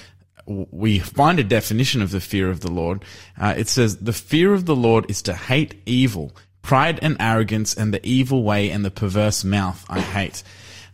we 0.48 0.98
find 0.98 1.38
a 1.38 1.44
definition 1.44 2.00
of 2.02 2.10
the 2.10 2.20
fear 2.20 2.50
of 2.50 2.60
the 2.60 2.70
Lord. 2.70 3.04
Uh, 3.38 3.54
it 3.56 3.68
says, 3.68 3.98
the 3.98 4.12
fear 4.12 4.54
of 4.54 4.64
the 4.64 4.74
Lord 4.76 5.10
is 5.10 5.22
to 5.22 5.34
hate 5.34 5.74
evil, 5.84 6.32
pride 6.62 6.98
and 7.02 7.16
arrogance 7.20 7.74
and 7.74 7.92
the 7.92 8.04
evil 8.06 8.42
way 8.42 8.70
and 8.70 8.84
the 8.84 8.90
perverse 8.90 9.44
mouth 9.44 9.84
I 9.88 10.00
hate. 10.00 10.42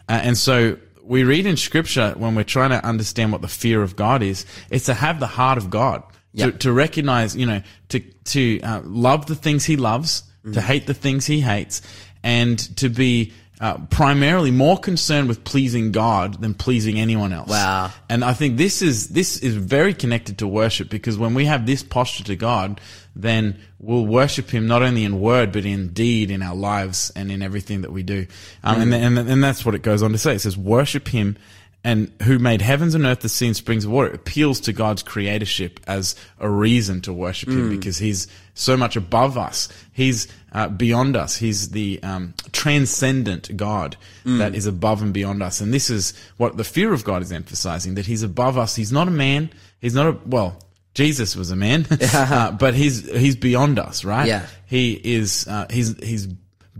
Uh, 0.09 0.21
and 0.23 0.37
so 0.37 0.77
we 1.03 1.23
read 1.23 1.47
in 1.47 1.57
scripture 1.57 2.15
when 2.17 2.35
we're 2.35 2.45
trying 2.45 2.71
to 2.71 2.85
understand 2.85 3.31
what 3.33 3.43
the 3.43 3.49
fear 3.49 3.83
of 3.83 3.95
God 3.95 4.23
is, 4.23 4.45
it's 4.71 4.87
to 4.87 4.95
have 4.95 5.21
the 5.21 5.27
heart 5.27 5.59
of 5.59 5.71
God. 5.71 6.03
To, 6.03 6.47
Yep. 6.47 6.59
to 6.61 6.73
recognize, 6.73 7.37
you 7.37 7.47
know, 7.47 7.63
to, 7.91 8.01
to 8.01 8.61
uh, 8.63 8.81
love 8.83 9.27
the 9.27 9.37
things 9.37 9.65
he 9.65 9.77
loves, 9.77 10.25
to 10.53 10.61
hate 10.61 10.87
the 10.87 10.95
things 10.95 11.27
he 11.27 11.41
hates, 11.41 11.81
and 12.25 12.59
to 12.79 12.89
be 12.89 13.33
uh, 13.65 13.79
primarily 13.89 14.51
more 14.51 14.77
concerned 14.77 15.27
with 15.27 15.43
pleasing 15.43 15.91
God 15.91 16.43
than 16.43 16.53
pleasing 16.53 17.01
anyone 17.01 17.33
else. 17.33 17.49
Wow. 17.49 17.91
And 18.11 18.23
I 18.23 18.35
think 18.35 18.59
this 18.59 18.83
is 18.83 19.09
this 19.09 19.39
is 19.39 19.55
very 19.57 19.95
connected 19.95 20.37
to 20.41 20.47
worship 20.47 20.91
because 20.91 21.17
when 21.17 21.33
we 21.33 21.47
have 21.47 21.65
this 21.65 21.83
posture 21.83 22.25
to 22.25 22.37
God, 22.37 22.79
then 23.17 23.59
we'll 23.79 24.05
worship 24.05 24.51
Him 24.51 24.67
not 24.67 24.83
only 24.83 25.03
in 25.03 25.19
word 25.19 25.51
but 25.51 25.65
in 25.65 25.95
deed 25.95 26.31
in 26.31 26.43
our 26.43 26.55
lives 26.55 27.11
and 27.17 27.33
in 27.33 27.41
everything 27.41 27.81
that 27.81 27.91
we 27.91 28.03
do. 28.03 28.27
Um, 28.63 28.83
and, 28.83 28.93
and 28.93 29.31
and 29.31 29.43
that's 29.43 29.65
what 29.65 29.75
it 29.75 29.81
goes 29.81 30.03
on 30.03 30.13
to 30.13 30.19
say. 30.19 30.35
It 30.35 30.41
says, 30.41 30.59
"Worship 30.59 31.09
Him." 31.09 31.39
And 31.87 32.11
who 32.23 32.39
made 32.39 32.63
heavens 32.63 32.95
and 32.95 33.05
earth, 33.05 33.21
the 33.21 33.29
sea 33.29 33.47
and 33.47 33.55
springs 33.55 33.85
of 33.85 33.91
water? 33.91 34.09
It 34.09 34.15
appeals 34.15 34.59
to 34.61 34.73
God's 34.73 35.03
creatorship 35.03 35.81
as 35.87 36.17
a 36.41 36.49
reason 36.49 37.03
to 37.03 37.13
worship 37.13 37.51
Him 37.51 37.69
because 37.69 37.99
He's 37.99 38.27
so 38.55 38.75
much 38.75 38.97
above 38.97 39.37
us. 39.37 39.69
He's 39.93 40.27
uh, 40.53 40.69
beyond 40.69 41.15
us. 41.15 41.37
He's 41.37 41.71
the 41.71 42.01
um, 42.03 42.33
transcendent 42.53 43.55
God 43.55 43.99
that 44.39 44.55
is 44.55 44.67
above 44.67 45.03
and 45.03 45.13
beyond 45.13 45.43
us. 45.43 45.61
And 45.61 45.75
this 45.75 45.91
is 45.91 46.15
what 46.39 46.57
the 46.57 46.65
fear 46.65 46.95
of 46.95 47.05
God 47.05 47.21
is 47.21 47.31
emphasizing: 47.31 47.97
that 47.97 48.07
He's 48.07 48.23
above 48.23 48.57
us. 48.57 48.75
He's 48.77 48.93
not 48.93 49.07
a 49.07 49.13
man. 49.13 49.51
He's 49.79 49.95
not 49.95 50.07
a 50.07 50.19
well. 50.25 50.59
Jesus 50.95 51.37
was 51.37 51.51
a 51.51 51.57
man, 51.57 51.87
uh, 52.15 52.53
but 52.53 52.75
he's 52.75 53.11
he's 53.11 53.37
beyond 53.37 53.79
us, 53.79 54.05
right? 54.05 54.27
Yeah. 54.27 54.47
He 54.67 54.95
is. 54.95 55.47
Uh, 55.47 55.67
he's 55.69 56.03
he's 56.03 56.27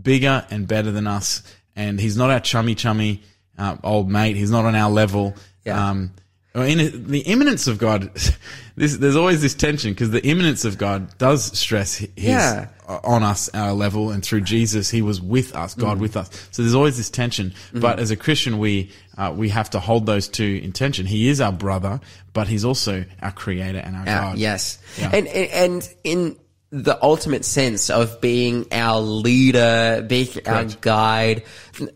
bigger 0.01 0.47
and 0.51 0.67
better 0.67 0.91
than 0.91 1.07
us, 1.07 1.43
and 1.77 2.01
he's 2.01 2.17
not 2.17 2.31
our 2.31 2.41
chummy 2.41 2.75
chummy 2.75 3.23
uh, 3.59 3.77
old 3.85 4.09
mate. 4.11 4.37
He's 4.37 4.51
not 4.51 4.65
on 4.65 4.75
our 4.75 4.91
level. 4.91 5.35
Yeah. 5.65 5.91
Um, 5.91 6.13
in 6.55 7.09
the 7.11 7.19
immanence 7.21 7.67
of 7.67 7.79
God, 7.79 8.15
this, 8.77 8.97
there's 8.97 9.17
always 9.17 9.43
this 9.43 9.55
tension 9.57 9.93
because 9.93 10.11
the 10.11 10.25
immanence 10.25 10.65
of 10.65 10.79
God 10.79 11.19
does 11.19 11.57
stress 11.59 11.97
his, 11.97 12.11
Yeah. 12.17 12.69
on 12.87 13.25
us, 13.25 13.49
our 13.55 13.73
level, 13.73 14.13
and 14.13 14.23
through 14.25 14.43
Jesus, 14.43 14.89
He 14.89 15.03
was 15.03 15.21
with 15.21 15.57
us, 15.57 15.75
Mm. 15.75 15.81
God 15.81 15.99
with 16.01 16.17
us. 16.17 16.31
So 16.53 16.63
there's 16.63 16.77
always 16.77 16.97
this 16.97 17.11
tension. 17.11 17.51
Mm-hmm. 17.51 17.81
But 17.81 17.99
as 17.99 18.13
a 18.13 18.17
Christian, 18.17 18.59
we 18.59 18.93
uh, 19.19 19.33
we 19.37 19.49
have 19.49 19.71
to 19.71 19.81
hold 19.81 20.07
those 20.07 20.29
two 20.29 20.61
in 20.63 20.71
tension. 20.71 21.07
He 21.07 21.29
is 21.29 21.41
our 21.41 21.51
brother, 21.53 21.99
but 22.35 22.47
He's 22.47 22.65
also 22.65 23.05
our 23.21 23.33
Creator 23.33 23.79
and 23.79 23.97
our 23.97 24.05
Yeah, 24.05 24.21
God. 24.21 24.39
yes. 24.39 24.79
Yeah. 24.97 25.11
And, 25.13 25.27
and 25.27 25.51
and 25.53 25.95
in 26.05 26.37
the 26.75 27.01
ultimate 27.01 27.45
sense 27.45 27.89
of 27.89 28.21
being 28.21 28.67
our 28.73 29.01
leader, 29.01 30.05
being 30.07 30.29
our 30.45 30.65
guide, 30.65 31.45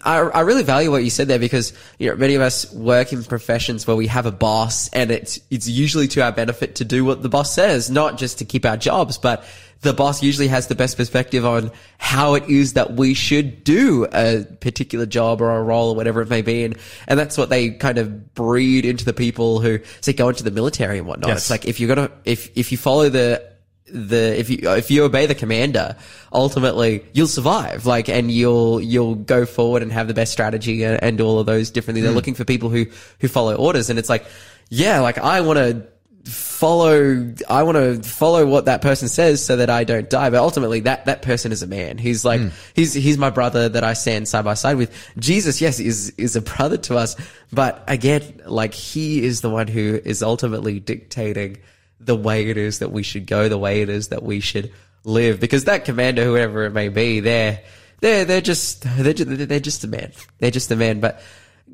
I, 0.02 0.18
I 0.18 0.40
really 0.42 0.62
value 0.62 0.92
what 0.92 1.02
you 1.02 1.10
said 1.10 1.26
there 1.26 1.40
because 1.40 1.72
you 1.98 2.08
know 2.08 2.14
many 2.14 2.36
of 2.36 2.42
us 2.42 2.72
work 2.72 3.12
in 3.12 3.24
professions 3.24 3.88
where 3.88 3.96
we 3.96 4.06
have 4.06 4.26
a 4.26 4.30
boss, 4.30 4.88
and 4.90 5.10
it's 5.10 5.40
it's 5.50 5.66
usually 5.66 6.06
to 6.08 6.22
our 6.22 6.30
benefit 6.30 6.76
to 6.76 6.84
do 6.84 7.04
what 7.04 7.22
the 7.22 7.28
boss 7.28 7.52
says, 7.52 7.90
not 7.90 8.18
just 8.18 8.38
to 8.38 8.44
keep 8.44 8.64
our 8.64 8.76
jobs, 8.76 9.18
but 9.18 9.44
the 9.80 9.92
boss 9.92 10.22
usually 10.22 10.46
has 10.46 10.68
the 10.68 10.76
best 10.76 10.96
perspective 10.96 11.44
on 11.44 11.72
how 11.98 12.34
it 12.34 12.48
is 12.48 12.74
that 12.74 12.92
we 12.92 13.14
should 13.14 13.64
do 13.64 14.06
a 14.12 14.44
particular 14.60 15.06
job 15.06 15.40
or 15.40 15.50
a 15.50 15.62
role 15.62 15.90
or 15.90 15.96
whatever 15.96 16.22
it 16.22 16.28
may 16.28 16.42
be. 16.42 16.64
And, 16.64 16.76
and 17.06 17.18
that's 17.18 17.38
what 17.38 17.48
they 17.48 17.70
kind 17.70 17.98
of 17.98 18.34
breed 18.34 18.84
into 18.84 19.04
the 19.04 19.12
people 19.12 19.60
who 19.60 19.78
say 20.00 20.12
go 20.12 20.28
into 20.28 20.42
the 20.42 20.50
military 20.50 20.98
and 20.98 21.06
whatnot. 21.06 21.28
Yes. 21.28 21.38
It's 21.38 21.50
like 21.50 21.64
if 21.64 21.78
you're 21.78 21.94
gonna, 21.94 22.10
if, 22.24 22.56
if 22.56 22.72
you 22.72 22.78
follow 22.78 23.08
the, 23.08 23.48
the, 23.92 24.38
if 24.38 24.50
you, 24.50 24.58
if 24.70 24.90
you 24.90 25.04
obey 25.04 25.26
the 25.26 25.34
commander, 25.34 25.96
ultimately 26.32 27.04
you'll 27.12 27.26
survive. 27.26 27.86
Like, 27.86 28.08
and 28.08 28.30
you'll, 28.30 28.80
you'll 28.80 29.14
go 29.14 29.46
forward 29.46 29.82
and 29.82 29.92
have 29.92 30.08
the 30.08 30.14
best 30.14 30.32
strategy 30.32 30.84
and, 30.84 31.02
and 31.02 31.20
all 31.20 31.38
of 31.38 31.46
those 31.46 31.70
different 31.70 31.96
things. 31.96 32.04
They're 32.04 32.12
hmm. 32.12 32.16
looking 32.16 32.34
for 32.34 32.44
people 32.44 32.68
who, 32.70 32.86
who 33.20 33.28
follow 33.28 33.54
orders. 33.54 33.90
And 33.90 33.98
it's 33.98 34.08
like, 34.08 34.26
yeah, 34.68 35.00
like 35.00 35.18
I 35.18 35.40
want 35.40 35.58
to, 35.58 35.86
follow 36.28 37.32
I 37.48 37.62
want 37.62 37.76
to 37.76 38.02
follow 38.06 38.44
what 38.44 38.66
that 38.66 38.82
person 38.82 39.08
says 39.08 39.44
so 39.44 39.56
that 39.56 39.70
I 39.70 39.84
don't 39.84 40.10
die 40.10 40.28
but 40.28 40.38
ultimately 40.38 40.80
that 40.80 41.06
that 41.06 41.22
person 41.22 41.52
is 41.52 41.62
a 41.62 41.66
man 41.66 41.96
he's 41.96 42.24
like 42.24 42.40
hmm. 42.40 42.48
he's 42.74 42.92
he's 42.92 43.16
my 43.16 43.30
brother 43.30 43.68
that 43.68 43.82
I 43.82 43.94
stand 43.94 44.28
side 44.28 44.44
by 44.44 44.54
side 44.54 44.76
with 44.76 44.92
Jesus 45.18 45.60
yes 45.60 45.80
is 45.80 46.10
is 46.18 46.36
a 46.36 46.42
brother 46.42 46.76
to 46.76 46.96
us 46.96 47.16
but 47.52 47.82
again 47.86 48.42
like 48.44 48.74
he 48.74 49.24
is 49.24 49.40
the 49.40 49.48
one 49.48 49.68
who 49.68 50.00
is 50.04 50.22
ultimately 50.22 50.80
dictating 50.80 51.58
the 52.00 52.16
way 52.16 52.48
it 52.48 52.56
is 52.56 52.78
that 52.78 52.92
we 52.92 53.02
should 53.02 53.26
go 53.26 53.48
the 53.48 53.58
way 53.58 53.82
it 53.82 53.88
is 53.88 54.08
that 54.08 54.22
we 54.22 54.40
should 54.40 54.72
live 55.04 55.40
because 55.40 55.64
that 55.64 55.84
commander 55.84 56.24
whoever 56.24 56.64
it 56.64 56.72
may 56.72 56.88
be 56.88 57.20
they're 57.20 57.62
they're 58.00 58.24
they're 58.24 58.40
just 58.40 58.84
they're 58.98 59.12
just, 59.12 59.48
they're 59.48 59.60
just 59.60 59.84
a 59.84 59.88
man 59.88 60.12
they're 60.38 60.50
just 60.50 60.70
a 60.70 60.76
man 60.76 61.00
but 61.00 61.20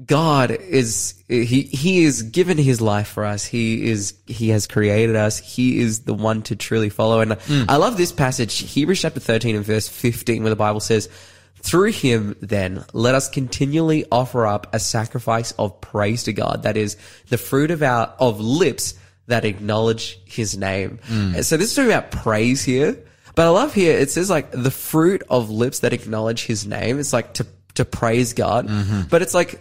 God 0.06 0.50
is 0.50 1.22
he 1.28 1.62
he 1.62 2.02
is 2.02 2.22
given 2.22 2.58
his 2.58 2.80
life 2.80 3.08
for 3.08 3.24
us. 3.24 3.44
He 3.44 3.88
is 3.88 4.14
he 4.26 4.48
has 4.48 4.66
created 4.66 5.14
us. 5.14 5.38
He 5.38 5.78
is 5.78 6.00
the 6.00 6.14
one 6.14 6.42
to 6.42 6.56
truly 6.56 6.88
follow. 6.88 7.20
And 7.20 7.34
hmm. 7.34 7.64
I 7.68 7.76
love 7.76 7.96
this 7.96 8.10
passage, 8.10 8.58
Hebrews 8.58 9.00
chapter 9.00 9.20
13 9.20 9.54
and 9.54 9.64
verse 9.64 9.86
15 9.88 10.42
where 10.42 10.50
the 10.50 10.56
Bible 10.56 10.80
says, 10.80 11.08
"Through 11.62 11.92
him 11.92 12.34
then 12.40 12.84
let 12.92 13.14
us 13.14 13.28
continually 13.28 14.04
offer 14.10 14.46
up 14.46 14.74
a 14.74 14.80
sacrifice 14.80 15.52
of 15.52 15.80
praise 15.80 16.24
to 16.24 16.32
God, 16.32 16.64
that 16.64 16.76
is 16.76 16.96
the 17.28 17.38
fruit 17.38 17.70
of 17.70 17.82
our 17.82 18.12
of 18.18 18.40
lips 18.40 18.94
that 19.26 19.44
acknowledge 19.44 20.20
his 20.24 20.56
name." 20.56 20.98
Hmm. 21.04 21.36
And 21.36 21.46
so 21.46 21.56
this 21.56 21.70
is 21.70 21.76
talking 21.76 21.90
about 21.90 22.10
praise 22.10 22.62
here. 22.64 22.96
But 23.34 23.46
I 23.46 23.48
love 23.48 23.74
here 23.74 23.98
it 23.98 24.10
says 24.10 24.30
like 24.30 24.52
the 24.52 24.70
fruit 24.70 25.22
of 25.28 25.50
lips 25.50 25.80
that 25.80 25.92
acknowledge 25.92 26.46
his 26.46 26.66
name. 26.66 26.98
It's 26.98 27.12
like 27.12 27.34
to 27.34 27.46
to 27.74 27.84
praise 27.84 28.32
God. 28.32 28.68
Mm-hmm. 28.68 29.02
But 29.10 29.22
it's 29.22 29.34
like 29.34 29.60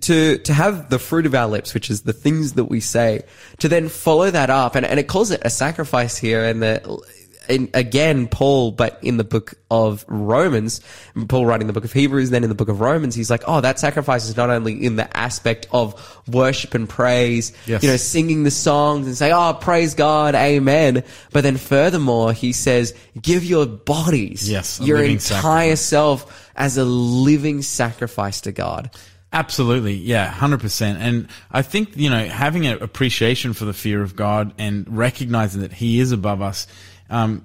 to 0.00 0.38
to 0.38 0.52
have 0.52 0.90
the 0.90 0.98
fruit 0.98 1.26
of 1.26 1.34
our 1.34 1.46
lips, 1.46 1.74
which 1.74 1.90
is 1.90 2.02
the 2.02 2.12
things 2.12 2.54
that 2.54 2.64
we 2.64 2.80
say, 2.80 3.22
to 3.58 3.68
then 3.68 3.88
follow 3.88 4.30
that 4.30 4.50
up, 4.50 4.74
and, 4.74 4.86
and 4.86 4.98
it 4.98 5.08
calls 5.08 5.30
it 5.30 5.42
a 5.44 5.50
sacrifice 5.50 6.16
here, 6.16 6.44
and 6.44 6.62
the 6.62 7.00
and 7.48 7.68
again 7.74 8.26
Paul, 8.28 8.70
but 8.72 8.98
in 9.02 9.16
the 9.16 9.24
book 9.24 9.54
of 9.70 10.04
Romans, 10.08 10.80
Paul 11.28 11.46
writing 11.46 11.66
the 11.66 11.72
book 11.72 11.84
of 11.84 11.92
Hebrews, 11.92 12.30
then 12.30 12.42
in 12.44 12.48
the 12.48 12.54
book 12.54 12.68
of 12.68 12.80
Romans, 12.80 13.14
he's 13.14 13.30
like, 13.30 13.42
oh, 13.46 13.60
that 13.60 13.78
sacrifice 13.78 14.28
is 14.28 14.36
not 14.36 14.50
only 14.50 14.84
in 14.84 14.96
the 14.96 15.14
aspect 15.16 15.66
of 15.72 15.94
worship 16.28 16.74
and 16.74 16.88
praise, 16.88 17.52
Yes. 17.66 17.82
you 17.82 17.88
know, 17.88 17.96
singing 17.96 18.44
the 18.44 18.50
songs 18.50 19.06
and 19.06 19.16
say, 19.16 19.32
oh, 19.32 19.54
praise 19.60 19.94
God, 19.94 20.34
amen, 20.34 21.02
but 21.32 21.42
then 21.42 21.56
furthermore, 21.56 22.32
he 22.32 22.52
says, 22.52 22.94
give 23.20 23.44
your 23.44 23.66
bodies, 23.66 24.48
Yes, 24.48 24.80
your 24.80 25.02
entire 25.02 25.76
sacrifice. 25.76 25.80
self 25.80 26.50
as 26.56 26.76
a 26.76 26.84
living 26.84 27.62
sacrifice 27.62 28.40
to 28.42 28.52
God. 28.52 28.90
Absolutely, 29.32 29.94
yeah, 29.94 30.26
hundred 30.30 30.60
percent. 30.60 31.00
And 31.02 31.26
I 31.50 31.62
think 31.62 31.96
you 31.96 32.08
know 32.08 32.24
having 32.28 32.68
an 32.68 32.80
appreciation 32.80 33.52
for 33.52 33.64
the 33.64 33.72
fear 33.72 34.00
of 34.00 34.14
God 34.14 34.54
and 34.58 34.86
recognizing 34.96 35.62
that 35.62 35.72
He 35.72 35.98
is 35.98 36.12
above 36.12 36.40
us 36.40 36.68
um, 37.10 37.44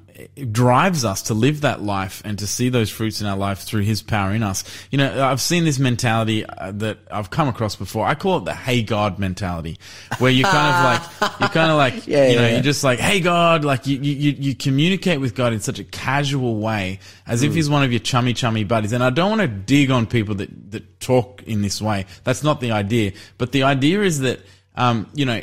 drives 0.51 1.03
us 1.05 1.23
to 1.23 1.33
live 1.33 1.61
that 1.61 1.81
life 1.81 2.21
and 2.25 2.39
to 2.39 2.47
see 2.47 2.69
those 2.69 2.89
fruits 2.89 3.21
in 3.21 3.27
our 3.27 3.37
life 3.37 3.59
through 3.59 3.81
His 3.81 4.01
power 4.01 4.31
in 4.33 4.41
us. 4.43 4.63
You 4.89 4.97
know, 4.97 5.25
I've 5.25 5.41
seen 5.41 5.65
this 5.65 5.79
mentality 5.79 6.45
uh, 6.45 6.71
that 6.75 6.99
I've 7.11 7.29
come 7.29 7.47
across 7.47 7.75
before. 7.75 8.05
I 8.05 8.15
call 8.15 8.37
it 8.37 8.45
the 8.45 8.53
"Hey 8.53 8.81
God" 8.83 9.19
mentality, 9.19 9.77
where 10.17 10.31
you 10.31 10.43
kind 10.43 10.57
of 10.95 11.21
like 11.21 11.41
you 11.41 11.47
kind 11.49 11.71
of 11.71 11.77
like 11.77 12.07
Yeah, 12.07 12.27
you 12.29 12.35
know 12.37 12.41
yeah. 12.47 12.53
you're 12.53 12.61
just 12.61 12.83
like 12.83 12.99
"Hey 12.99 13.19
God," 13.19 13.65
like 13.65 13.85
you 13.85 13.97
you 13.99 14.31
you 14.39 14.55
communicate 14.55 15.19
with 15.19 15.35
God 15.35 15.53
in 15.53 15.59
such 15.59 15.79
a 15.79 15.83
casual 15.83 16.57
way 16.59 16.99
as 17.27 17.41
Mm. 17.43 17.47
if 17.47 17.53
He's 17.53 17.69
one 17.69 17.83
of 17.83 17.91
your 17.91 17.99
chummy 17.99 18.33
chummy 18.33 18.63
buddies. 18.63 18.93
And 18.93 19.03
I 19.03 19.09
don't 19.09 19.29
want 19.37 19.41
to 19.41 19.47
dig 19.47 19.91
on 19.91 20.05
people 20.07 20.35
that 20.35 20.71
that 20.71 20.99
talk 20.99 21.43
in 21.43 21.61
this 21.61 21.81
way. 21.81 22.05
That's 22.23 22.43
not 22.43 22.61
the 22.61 22.71
idea. 22.71 23.11
But 23.37 23.51
the 23.51 23.63
idea 23.63 24.01
is 24.03 24.19
that 24.19 24.39
um, 24.75 25.09
you 25.13 25.25
know, 25.25 25.41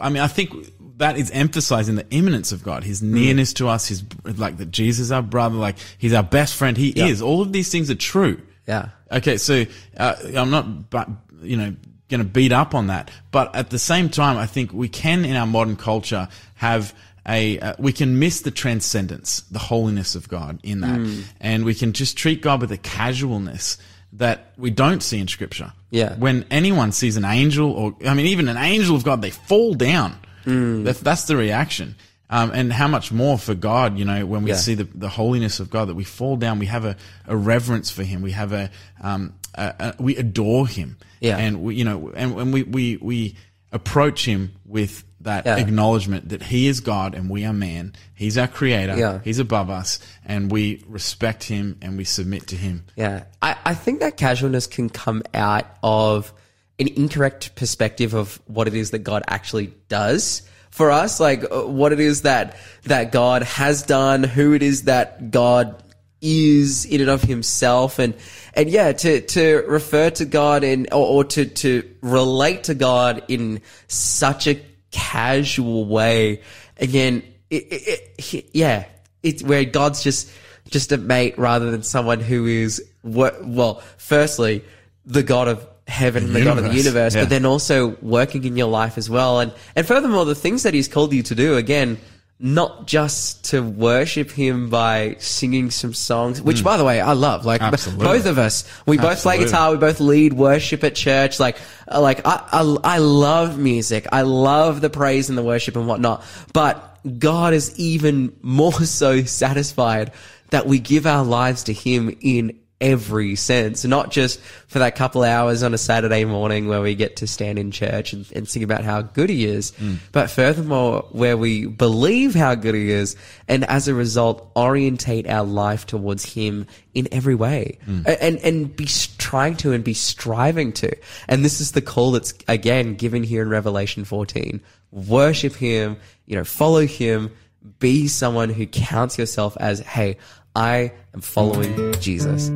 I 0.00 0.10
mean, 0.10 0.22
I 0.22 0.26
think 0.28 0.52
that 0.96 1.16
is 1.18 1.30
emphasizing 1.30 1.94
the 1.96 2.08
immanence 2.10 2.52
of 2.52 2.62
God, 2.62 2.84
His 2.84 3.02
nearness 3.02 3.52
to 3.54 3.68
us, 3.68 3.86
His 3.88 4.02
like 4.24 4.56
that 4.58 4.70
Jesus 4.70 5.10
our 5.10 5.22
brother, 5.22 5.56
like 5.56 5.76
He's 5.98 6.12
our 6.12 6.22
best 6.22 6.54
friend. 6.54 6.76
He 6.76 6.90
is. 6.90 7.20
All 7.22 7.42
of 7.42 7.52
these 7.52 7.70
things 7.70 7.90
are 7.90 7.94
true. 7.96 8.40
Yeah. 8.66 8.88
Okay, 9.12 9.36
so 9.36 9.64
uh, 9.96 10.14
I'm 10.34 10.50
not, 10.50 10.90
but 10.90 11.08
you 11.42 11.56
know, 11.56 11.74
going 12.08 12.20
to 12.20 12.24
beat 12.24 12.52
up 12.52 12.74
on 12.74 12.88
that. 12.88 13.10
But 13.30 13.54
at 13.54 13.70
the 13.70 13.78
same 13.78 14.08
time, 14.08 14.36
I 14.36 14.46
think 14.46 14.72
we 14.72 14.88
can, 14.88 15.24
in 15.24 15.36
our 15.36 15.46
modern 15.46 15.76
culture, 15.76 16.28
have 16.54 16.94
a 17.28 17.58
uh, 17.58 17.74
we 17.78 17.92
can 17.92 18.18
miss 18.18 18.40
the 18.42 18.50
transcendence, 18.50 19.40
the 19.50 19.58
holiness 19.58 20.14
of 20.14 20.28
God 20.28 20.60
in 20.62 20.80
that, 20.80 20.98
Mm. 20.98 21.24
and 21.40 21.64
we 21.64 21.74
can 21.74 21.92
just 21.92 22.16
treat 22.16 22.40
God 22.40 22.60
with 22.60 22.70
a 22.72 22.78
casualness 22.78 23.78
that 24.12 24.52
we 24.56 24.70
don't 24.70 25.02
see 25.02 25.18
in 25.18 25.28
Scripture. 25.28 25.72
Yeah. 25.90 26.14
When 26.16 26.44
anyone 26.50 26.92
sees 26.92 27.16
an 27.16 27.24
angel, 27.24 27.70
or 27.72 27.96
I 28.06 28.14
mean, 28.14 28.26
even 28.26 28.48
an 28.48 28.56
angel 28.56 28.96
of 28.96 29.04
God, 29.04 29.22
they 29.22 29.30
fall 29.30 29.74
down. 29.74 30.16
Mm. 30.46 30.84
That, 30.84 30.96
that's 30.98 31.24
the 31.24 31.36
reaction. 31.36 31.96
Um, 32.28 32.50
and 32.52 32.72
how 32.72 32.88
much 32.88 33.12
more 33.12 33.38
for 33.38 33.54
God, 33.54 33.98
you 33.98 34.04
know, 34.04 34.26
when 34.26 34.42
we 34.42 34.50
Yeah. 34.50 34.56
see 34.56 34.74
the, 34.74 34.84
the 34.94 35.08
holiness 35.08 35.60
of 35.60 35.70
God, 35.70 35.88
that 35.88 35.94
we 35.94 36.02
fall 36.04 36.36
down, 36.36 36.58
we 36.58 36.66
have 36.66 36.84
a, 36.84 36.96
a 37.26 37.36
reverence 37.36 37.90
for 37.90 38.02
Him, 38.02 38.20
we 38.22 38.32
have 38.32 38.52
a, 38.52 38.70
um, 39.00 39.34
a, 39.54 39.74
a 39.78 40.02
we 40.02 40.16
adore 40.16 40.66
Him, 40.66 40.96
Yeah. 41.20 41.36
and 41.38 41.62
we, 41.62 41.76
you 41.76 41.84
know, 41.84 42.10
and, 42.16 42.36
and 42.36 42.52
we, 42.52 42.64
we, 42.64 42.96
we 42.96 43.36
approach 43.70 44.24
Him 44.24 44.52
with 44.64 45.04
that 45.20 45.46
Yeah. 45.46 45.56
acknowledgement 45.56 46.30
that 46.30 46.42
He 46.42 46.66
is 46.66 46.80
God 46.80 47.14
and 47.14 47.30
we 47.30 47.44
are 47.44 47.52
man. 47.52 47.92
He's 48.14 48.36
our 48.38 48.48
Creator. 48.48 48.96
Yeah. 48.96 49.20
He's 49.22 49.38
above 49.38 49.70
us, 49.70 50.00
and 50.24 50.50
we 50.50 50.82
respect 50.88 51.44
Him 51.44 51.78
and 51.80 51.96
we 51.96 52.02
submit 52.04 52.48
to 52.48 52.56
Him. 52.56 52.86
Yeah. 52.96 53.24
I, 53.40 53.56
I 53.64 53.74
think 53.74 54.00
that 54.00 54.16
casualness 54.16 54.66
can 54.66 54.88
come 54.90 55.22
out 55.32 55.66
of 55.82 56.32
an 56.78 56.88
incorrect 56.88 57.54
perspective 57.54 58.14
of 58.14 58.40
what 58.46 58.68
it 58.68 58.74
is 58.74 58.90
that 58.90 59.00
God 59.00 59.22
actually 59.28 59.72
does 59.88 60.42
for 60.70 60.90
us, 60.90 61.20
like 61.20 61.44
uh, 61.50 61.62
what 61.62 61.92
it 61.92 62.00
is 62.00 62.22
that, 62.22 62.56
that 62.84 63.12
God 63.12 63.42
has 63.42 63.82
done, 63.82 64.22
who 64.22 64.52
it 64.52 64.62
is 64.62 64.82
that 64.82 65.30
God 65.30 65.82
is 66.20 66.84
in 66.84 67.00
and 67.00 67.10
of 67.10 67.22
himself. 67.22 67.98
And 67.98 68.14
and 68.56 68.70
yeah 68.70 68.92
to 68.92 69.20
to 69.20 69.64
refer 69.68 70.10
to 70.10 70.24
God 70.24 70.64
in 70.64 70.88
or, 70.90 71.06
or 71.06 71.24
to 71.24 71.44
to 71.44 71.88
relate 72.00 72.64
to 72.64 72.74
God 72.74 73.22
in 73.28 73.60
such 73.86 74.46
a 74.48 74.60
casual 74.90 75.84
way 75.84 76.42
again 76.78 77.22
it, 77.50 77.64
it, 77.70 78.14
it, 78.34 78.50
yeah 78.54 78.86
it's 79.22 79.42
where 79.42 79.64
God's 79.64 80.02
just 80.02 80.30
just 80.70 80.90
a 80.90 80.96
mate 80.96 81.38
rather 81.38 81.70
than 81.70 81.82
someone 81.82 82.18
who 82.18 82.46
is 82.46 82.82
well 83.02 83.82
firstly 83.98 84.64
the 85.04 85.22
God 85.22 85.48
of 85.48 85.68
heaven 85.86 86.24
and 86.24 86.34
the 86.34 86.42
God 86.42 86.58
of 86.58 86.64
the 86.64 86.70
universe, 86.70 86.84
universe 86.84 87.14
yeah. 87.14 87.22
but 87.22 87.30
then 87.30 87.46
also 87.46 87.96
working 88.02 88.44
in 88.44 88.56
your 88.56 88.68
life 88.68 88.98
as 88.98 89.08
well 89.08 89.40
and 89.40 89.52
and 89.76 89.86
furthermore 89.86 90.24
the 90.24 90.34
things 90.34 90.64
that 90.64 90.74
he's 90.74 90.88
called 90.88 91.12
you 91.12 91.22
to 91.22 91.34
do 91.34 91.56
again 91.56 91.98
not 92.38 92.86
just 92.86 93.46
to 93.46 93.62
worship 93.62 94.30
him 94.30 94.68
by 94.68 95.16
singing 95.18 95.70
some 95.70 95.94
songs, 95.94 96.42
which 96.42 96.62
by 96.62 96.76
the 96.76 96.84
way, 96.84 97.00
I 97.00 97.12
love. 97.12 97.46
Like 97.46 97.62
Absolutely. 97.62 98.04
both 98.04 98.26
of 98.26 98.36
us, 98.36 98.64
we 98.84 98.98
both 98.98 99.22
play 99.22 99.38
guitar, 99.38 99.70
we 99.70 99.78
both 99.78 100.00
lead 100.00 100.34
worship 100.34 100.84
at 100.84 100.94
church. 100.94 101.40
Like, 101.40 101.56
uh, 101.90 102.00
like 102.00 102.26
I, 102.26 102.46
I, 102.52 102.76
I 102.84 102.98
love 102.98 103.58
music. 103.58 104.06
I 104.12 104.22
love 104.22 104.82
the 104.82 104.90
praise 104.90 105.30
and 105.30 105.38
the 105.38 105.42
worship 105.42 105.76
and 105.76 105.88
whatnot. 105.88 106.24
But 106.52 106.98
God 107.18 107.54
is 107.54 107.78
even 107.78 108.36
more 108.42 108.72
so 108.72 109.22
satisfied 109.22 110.12
that 110.50 110.66
we 110.66 110.78
give 110.78 111.06
our 111.06 111.24
lives 111.24 111.64
to 111.64 111.72
him 111.72 112.16
in 112.20 112.60
every 112.80 113.34
sense, 113.36 113.84
not 113.84 114.10
just 114.10 114.38
for 114.66 114.80
that 114.80 114.96
couple 114.96 115.22
hours 115.22 115.62
on 115.62 115.72
a 115.72 115.78
Saturday 115.78 116.24
morning 116.24 116.68
where 116.68 116.82
we 116.82 116.94
get 116.94 117.16
to 117.16 117.26
stand 117.26 117.58
in 117.58 117.70
church 117.70 118.12
and, 118.12 118.30
and 118.32 118.48
sing 118.48 118.62
about 118.62 118.84
how 118.84 119.00
good 119.00 119.30
he 119.30 119.46
is, 119.46 119.72
mm. 119.72 119.96
but 120.12 120.28
furthermore, 120.28 121.06
where 121.10 121.36
we 121.36 121.66
believe 121.66 122.34
how 122.34 122.54
good 122.54 122.74
he 122.74 122.90
is 122.90 123.16
and 123.48 123.64
as 123.64 123.88
a 123.88 123.94
result 123.94 124.50
orientate 124.54 125.26
our 125.26 125.44
life 125.44 125.86
towards 125.86 126.24
him 126.24 126.66
in 126.92 127.08
every 127.12 127.34
way 127.34 127.78
mm. 127.86 128.04
A- 128.06 128.22
and, 128.22 128.38
and 128.38 128.76
be 128.76 128.86
trying 129.16 129.56
to 129.56 129.72
and 129.72 129.82
be 129.82 129.94
striving 129.94 130.72
to. 130.74 130.94
And 131.28 131.44
this 131.44 131.60
is 131.60 131.72
the 131.72 131.82
call 131.82 132.12
that's 132.12 132.34
again 132.46 132.94
given 132.94 133.22
here 133.22 133.42
in 133.42 133.48
Revelation 133.48 134.04
14. 134.04 134.60
Worship 134.90 135.54
him, 135.54 135.96
you 136.26 136.36
know, 136.36 136.44
follow 136.44 136.86
him, 136.86 137.30
be 137.78 138.06
someone 138.06 138.50
who 138.50 138.66
counts 138.66 139.18
yourself 139.18 139.56
as, 139.58 139.80
hey, 139.80 140.18
I 140.54 140.92
am 141.12 141.20
following 141.20 141.92
Jesus. 142.00 142.50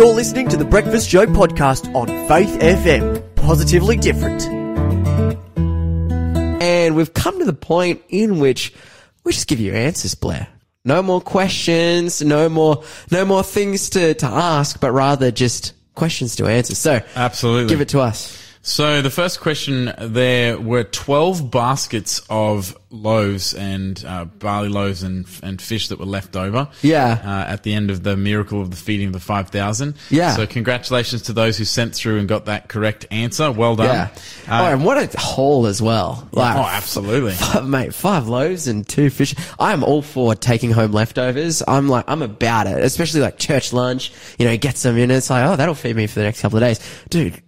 You're 0.00 0.14
listening 0.14 0.48
to 0.48 0.56
the 0.56 0.64
Breakfast 0.64 1.10
Show 1.10 1.26
podcast 1.26 1.94
on 1.94 2.06
Faith 2.26 2.58
FM. 2.58 3.36
Positively 3.36 3.98
different. 3.98 4.46
And 6.62 6.96
we've 6.96 7.12
come 7.12 7.38
to 7.38 7.44
the 7.44 7.52
point 7.52 8.00
in 8.08 8.38
which 8.38 8.72
we 9.24 9.32
just 9.32 9.46
give 9.46 9.60
you 9.60 9.74
answers, 9.74 10.14
Blair. 10.14 10.48
No 10.86 11.02
more 11.02 11.20
questions, 11.20 12.22
no 12.22 12.48
more, 12.48 12.82
no 13.10 13.26
more 13.26 13.42
things 13.42 13.90
to, 13.90 14.14
to 14.14 14.24
ask, 14.24 14.80
but 14.80 14.92
rather 14.92 15.30
just 15.30 15.74
questions 15.94 16.34
to 16.36 16.46
answer. 16.46 16.74
So 16.74 17.02
Absolutely. 17.14 17.68
give 17.68 17.82
it 17.82 17.90
to 17.90 18.00
us. 18.00 18.49
So 18.62 19.00
the 19.00 19.10
first 19.10 19.40
question, 19.40 19.92
there 19.98 20.58
were 20.58 20.84
12 20.84 21.50
baskets 21.50 22.20
of 22.28 22.76
loaves 22.90 23.54
and 23.54 24.04
uh, 24.04 24.26
barley 24.26 24.68
loaves 24.68 25.02
and, 25.02 25.26
and 25.42 25.62
fish 25.62 25.88
that 25.88 25.98
were 25.98 26.04
left 26.04 26.36
over. 26.36 26.68
Yeah. 26.82 27.20
Uh, 27.24 27.50
at 27.50 27.62
the 27.62 27.72
end 27.72 27.90
of 27.90 28.02
the 28.02 28.18
miracle 28.18 28.60
of 28.60 28.70
the 28.70 28.76
feeding 28.76 29.06
of 29.08 29.12
the 29.14 29.20
5,000. 29.20 29.94
Yeah. 30.10 30.36
So 30.36 30.46
congratulations 30.46 31.22
to 31.22 31.32
those 31.32 31.56
who 31.56 31.64
sent 31.64 31.94
through 31.94 32.18
and 32.18 32.28
got 32.28 32.46
that 32.46 32.68
correct 32.68 33.06
answer. 33.10 33.50
Well 33.50 33.76
done. 33.76 33.86
Yeah. 33.86 34.08
oh, 34.48 34.72
and 34.72 34.84
what 34.84 34.98
a 34.98 35.18
haul 35.18 35.66
as 35.66 35.80
well. 35.80 36.28
Like, 36.32 36.56
oh, 36.56 36.60
absolutely. 36.60 37.32
Five, 37.40 37.66
mate, 37.66 37.94
five 37.94 38.28
loaves 38.28 38.68
and 38.68 38.86
two 38.86 39.08
fish. 39.08 39.34
I'm 39.58 39.82
all 39.82 40.02
for 40.02 40.34
taking 40.34 40.70
home 40.70 40.92
leftovers. 40.92 41.62
I'm 41.66 41.88
like, 41.88 42.04
I'm 42.08 42.20
about 42.20 42.66
it, 42.66 42.82
especially 42.84 43.22
like 43.22 43.38
church 43.38 43.72
lunch. 43.72 44.12
You 44.38 44.46
know, 44.46 44.56
get 44.58 44.76
some 44.76 44.98
in. 44.98 45.10
It's 45.10 45.30
like, 45.30 45.46
oh, 45.46 45.56
that'll 45.56 45.74
feed 45.74 45.96
me 45.96 46.06
for 46.06 46.18
the 46.18 46.24
next 46.24 46.42
couple 46.42 46.58
of 46.58 46.62
days, 46.62 46.78
dude. 47.08 47.40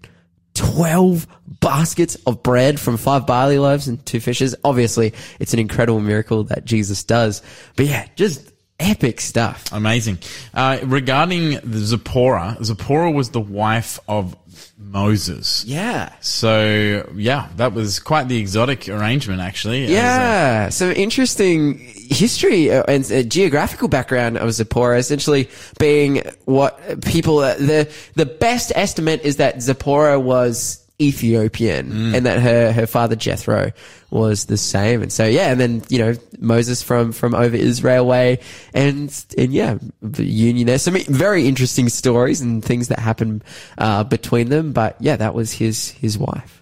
12 0.54 1.26
baskets 1.60 2.16
of 2.26 2.42
bread 2.42 2.78
from 2.78 2.96
five 2.96 3.26
barley 3.26 3.58
loaves 3.58 3.88
and 3.88 4.04
two 4.04 4.20
fishes. 4.20 4.54
Obviously, 4.64 5.14
it's 5.40 5.52
an 5.52 5.58
incredible 5.58 6.00
miracle 6.00 6.44
that 6.44 6.64
Jesus 6.64 7.04
does. 7.04 7.42
But 7.76 7.86
yeah, 7.86 8.06
just 8.16 8.52
epic 8.78 9.20
stuff. 9.20 9.64
Amazing. 9.72 10.18
Uh, 10.52 10.78
regarding 10.84 11.60
the 11.62 11.78
Zipporah, 11.78 12.58
Zipporah 12.62 13.10
was 13.10 13.30
the 13.30 13.40
wife 13.40 13.98
of 14.08 14.36
Moses. 14.78 15.64
Yeah. 15.66 16.12
So 16.20 17.10
yeah, 17.14 17.48
that 17.56 17.72
was 17.72 17.98
quite 18.00 18.28
the 18.28 18.38
exotic 18.38 18.88
arrangement, 18.88 19.40
actually. 19.40 19.86
Uh, 19.86 19.90
Yeah, 19.90 20.68
some 20.68 20.90
interesting 20.90 21.78
history 21.78 22.70
uh, 22.70 22.82
and 22.88 23.10
uh, 23.10 23.22
geographical 23.22 23.88
background 23.88 24.38
of 24.38 24.52
Zipporah. 24.52 24.98
Essentially, 24.98 25.48
being 25.78 26.22
what 26.44 27.02
people 27.02 27.38
the 27.38 27.90
the 28.14 28.26
best 28.26 28.72
estimate 28.74 29.22
is 29.22 29.36
that 29.36 29.62
Zipporah 29.62 30.20
was 30.20 30.81
Ethiopian 31.02 32.14
and 32.14 32.26
that 32.26 32.40
her 32.40 32.72
her 32.72 32.86
father 32.86 33.16
Jethro 33.16 33.72
was 34.10 34.46
the 34.46 34.56
same. 34.56 35.02
And 35.02 35.12
so 35.12 35.24
yeah, 35.24 35.50
and 35.50 35.60
then 35.60 35.82
you 35.88 35.98
know 35.98 36.14
Moses 36.38 36.82
from 36.82 37.12
from 37.12 37.34
over 37.34 37.56
Israel 37.56 38.06
way, 38.06 38.38
and 38.74 39.12
and 39.36 39.52
yeah, 39.52 39.78
the 40.00 40.24
union 40.24 40.66
there. 40.66 40.78
Some 40.78 40.96
very 41.08 41.46
interesting 41.48 41.88
stories 41.88 42.40
and 42.40 42.64
things 42.64 42.88
that 42.88 42.98
happen 42.98 43.42
uh, 43.78 44.04
between 44.04 44.48
them. 44.48 44.72
But 44.72 44.96
yeah, 45.00 45.16
that 45.16 45.34
was 45.34 45.52
his 45.52 45.90
his 45.90 46.18
wife. 46.18 46.60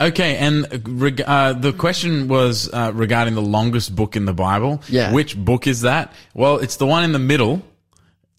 Okay, 0.00 0.36
and 0.36 0.66
reg- 1.00 1.22
uh, 1.26 1.54
the 1.54 1.72
question 1.72 2.28
was 2.28 2.72
uh, 2.72 2.92
regarding 2.94 3.34
the 3.34 3.42
longest 3.42 3.96
book 3.96 4.14
in 4.14 4.26
the 4.26 4.32
Bible. 4.32 4.80
Yeah. 4.88 5.12
Which 5.12 5.36
book 5.36 5.66
is 5.66 5.80
that? 5.80 6.12
Well, 6.34 6.58
it's 6.58 6.76
the 6.76 6.86
one 6.86 7.02
in 7.02 7.12
the 7.12 7.18
middle. 7.18 7.62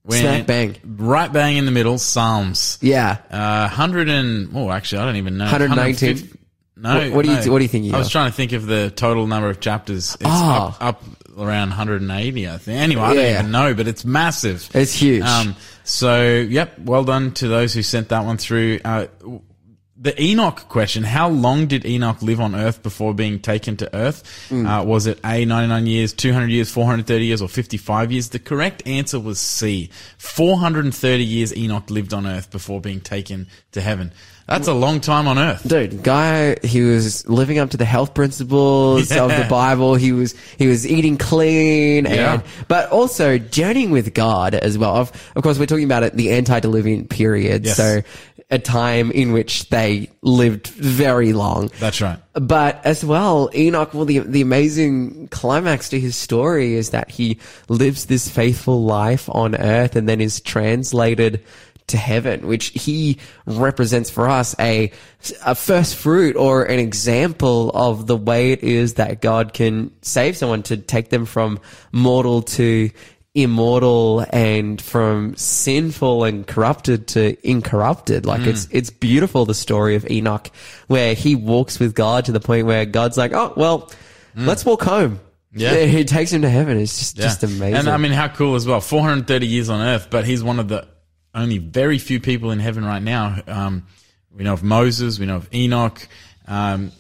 When- 0.10 0.20
Smack 0.22 0.46
bang. 0.48 0.76
Right 0.86 1.32
bang 1.32 1.58
in 1.58 1.66
the 1.66 1.72
middle, 1.72 1.98
Psalms. 1.98 2.78
Yeah. 2.82 3.18
Uh, 3.32 3.68
100 3.68 4.10
and, 4.10 4.50
oh, 4.56 4.72
actually, 4.72 5.02
I 5.02 5.06
don't 5.06 5.16
even 5.18 5.38
know. 5.38 5.46
119? 5.46 6.30
No. 6.78 6.96
What- 6.98 7.12
what 7.12 7.26
do 7.26 7.32
you- 7.32 7.52
what 7.52 7.60
do 7.60 7.64
you 7.64 7.68
think 7.70 7.86
you 7.86 7.94
I 7.94 7.98
was 8.00 8.10
trying 8.10 8.30
to 8.32 8.36
think 8.36 8.52
of 8.54 8.66
the 8.66 8.90
total 8.96 9.28
number 9.28 9.50
of 9.50 9.60
chapters. 9.60 10.16
It's 10.20 10.24
Ah. 10.26 10.78
up, 10.80 10.84
up 10.84 11.04
around 11.38 11.70
180, 11.70 12.50
I 12.50 12.58
think. 12.58 12.80
Anyway, 12.82 13.02
I 13.02 13.14
Yeah. 13.14 13.22
don't 13.34 13.40
even 13.40 13.52
know, 13.52 13.74
but 13.74 13.88
it's 13.88 14.04
massive. 14.06 14.70
It's 14.74 14.94
huge. 14.94 15.24
Um, 15.24 15.56
so, 15.84 16.24
yep, 16.50 16.80
well 16.80 17.04
done 17.04 17.32
to 17.34 17.48
those 17.48 17.74
who 17.74 17.82
sent 17.84 18.10
that 18.10 18.26
one 18.26 18.38
through. 18.38 18.80
Uh, 18.84 19.06
the 20.02 20.22
Enoch 20.22 20.70
question, 20.70 21.04
how 21.04 21.28
long 21.28 21.68
did 21.68 21.86
Enoch 21.86 22.22
live 22.22 22.40
on 22.40 22.56
earth 22.56 22.82
before 22.82 23.14
being 23.14 23.40
taken 23.40 23.76
to 23.78 23.94
earth? 23.96 24.24
Hmm. 24.48 24.66
Uh, 24.66 24.84
was 24.84 25.08
it 25.08 25.20
A, 25.26 25.44
99 25.44 25.88
years, 25.88 26.14
200 26.14 26.50
years, 26.50 26.72
430 26.72 27.26
years, 27.26 27.42
or 27.42 27.50
55 27.50 28.12
years? 28.12 28.30
The 28.30 28.40
correct 28.40 28.88
answer 28.88 29.20
was 29.20 29.40
C. 29.40 29.90
430 30.18 31.24
years 31.24 31.56
Enoch 31.56 31.90
lived 31.90 32.14
on 32.14 32.26
earth 32.26 32.50
before 32.50 32.80
being 32.80 33.02
taken 33.02 33.48
to 33.74 33.82
heaven. 33.82 34.14
That's 34.48 34.68
a 34.68 34.74
long 34.74 35.00
time 35.00 35.28
on 35.28 35.38
earth. 35.38 35.68
Dude, 35.68 36.02
guy, 36.02 36.56
he 36.64 36.82
was 36.82 37.28
living 37.30 37.60
up 37.60 37.70
to 37.70 37.78
the 37.78 37.86
health 37.86 38.16
principles 38.16 39.12
of 39.16 39.30
the 39.30 39.46
Bible. 39.48 39.94
He 39.94 40.12
was, 40.12 40.34
he 40.58 40.66
was 40.66 40.88
eating 40.88 41.18
clean 41.20 42.06
Yeah. 42.06 42.42
but 42.68 42.90
also 42.90 43.38
journeying 43.38 43.92
with 43.92 44.16
God 44.16 44.56
as 44.56 44.76
well. 44.76 44.96
Of, 44.96 45.12
of 45.36 45.44
course, 45.44 45.60
we're 45.60 45.68
talking 45.68 45.84
about 45.84 46.02
it, 46.02 46.14
the 46.16 46.34
antediluvian 46.34 47.08
period. 47.08 47.66
Yes. 47.66 47.78
So 47.78 48.02
a 48.52 48.58
time 48.58 49.12
in 49.12 49.32
which 49.32 49.70
they 49.70 50.10
lived 50.22 50.68
very 50.68 51.34
long. 51.34 51.70
That's 51.80 52.02
right. 52.02 52.18
But 52.34 52.84
as 52.84 53.06
well, 53.06 53.50
Enoch, 53.54 53.94
well, 53.94 54.06
the, 54.06 54.20
the 54.20 54.42
amazing 54.42 55.28
climax 55.28 55.90
to 55.90 56.00
his 56.00 56.16
story 56.16 56.74
is 56.74 56.90
that 56.90 57.12
he 57.12 57.38
lives 57.68 58.06
this 58.06 58.28
faithful 58.28 58.84
life 58.84 59.30
on 59.30 59.56
earth 59.56 59.96
and 59.96 60.10
then 60.10 60.20
is 60.20 60.42
translated 60.42 61.44
to 61.88 61.98
heaven, 61.98 62.48
which 62.48 62.68
he 62.68 63.18
represents 63.46 64.10
for 64.10 64.28
us 64.30 64.56
a, 64.60 64.92
a 65.46 65.54
first 65.54 65.96
fruit 65.96 66.36
or 66.36 66.64
an 66.64 66.80
example 66.80 67.72
of 67.74 68.08
the 68.08 68.18
way 68.18 68.52
it 68.52 68.64
is 68.64 68.96
that 68.96 69.22
God 69.22 69.54
can 69.54 69.92
save 70.02 70.38
someone 70.38 70.64
to 70.64 70.78
take 70.78 71.10
them 71.10 71.26
from 71.26 71.60
mortal 71.92 72.42
to 72.44 72.90
immortal 73.36 74.26
and 74.32 74.82
from 74.82 75.36
sinful 75.36 76.24
and 76.24 76.46
corrupted 76.48 77.08
to 77.10 77.38
incorrupted. 77.48 78.26
Like 78.26 78.42
it's, 78.42 78.68
it's 78.72 78.90
beautiful, 78.90 79.46
the 79.46 79.54
story 79.54 79.96
of 79.96 80.10
Enoch, 80.10 80.50
where 80.88 81.14
he 81.14 81.36
walks 81.36 81.80
with 81.80 81.94
God 81.94 82.26
to 82.26 82.32
the 82.32 82.40
point 82.40 82.66
where 82.66 82.86
God's 82.86 83.18
like, 83.18 83.34
oh, 83.34 83.54
well, 83.56 83.92
let's 84.36 84.66
walk 84.66 84.82
home. 84.84 85.20
Yeah. 85.54 85.76
He 85.86 86.06
takes 86.06 86.32
him 86.32 86.42
to 86.44 86.50
heaven. 86.50 86.78
It's 86.80 86.98
just, 86.98 87.18
Yeah. 87.18 87.24
just 87.26 87.44
amazing. 87.44 87.76
And 87.76 87.90
I 87.90 87.98
mean, 87.98 88.12
how 88.12 88.28
cool 88.28 88.56
as 88.56 88.66
well. 88.68 88.82
430 88.82 89.48
years 89.48 89.70
on 89.70 89.82
earth, 89.82 90.08
but 90.10 90.26
he's 90.26 90.44
one 90.44 90.60
of 90.60 90.68
the 90.68 90.88
only 91.34 91.58
very 91.60 91.98
few 92.00 92.20
people 92.20 92.52
in 92.52 92.60
heaven 92.60 92.84
right 92.84 93.02
now. 93.02 93.40
Um, 93.48 93.86
we 94.32 94.44
know 94.44 94.54
of 94.54 94.64
Moses, 94.64 95.20
we 95.20 95.26
know 95.28 95.38
of 95.38 95.50
Enoch, 95.54 96.08
um, 96.48 96.92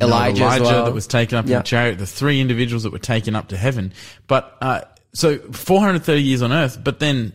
Elijah 0.00 0.44
as 0.44 0.56
Elijah 0.58 0.62
well. 0.64 0.84
that 0.84 0.94
was 0.94 1.06
taken 1.06 1.36
up 1.38 1.46
in 1.46 1.52
the 1.52 1.60
chariot, 1.62 1.98
the 1.98 2.06
three 2.06 2.40
individuals 2.40 2.82
that 2.84 2.92
were 2.92 2.98
taken 2.98 3.34
up 3.34 3.48
to 3.48 3.56
heaven. 3.56 3.92
But, 4.26 4.56
uh, 4.60 4.80
so 5.18 5.38
430 5.38 6.22
years 6.22 6.42
on 6.42 6.52
earth, 6.52 6.78
but 6.82 7.00
then 7.00 7.32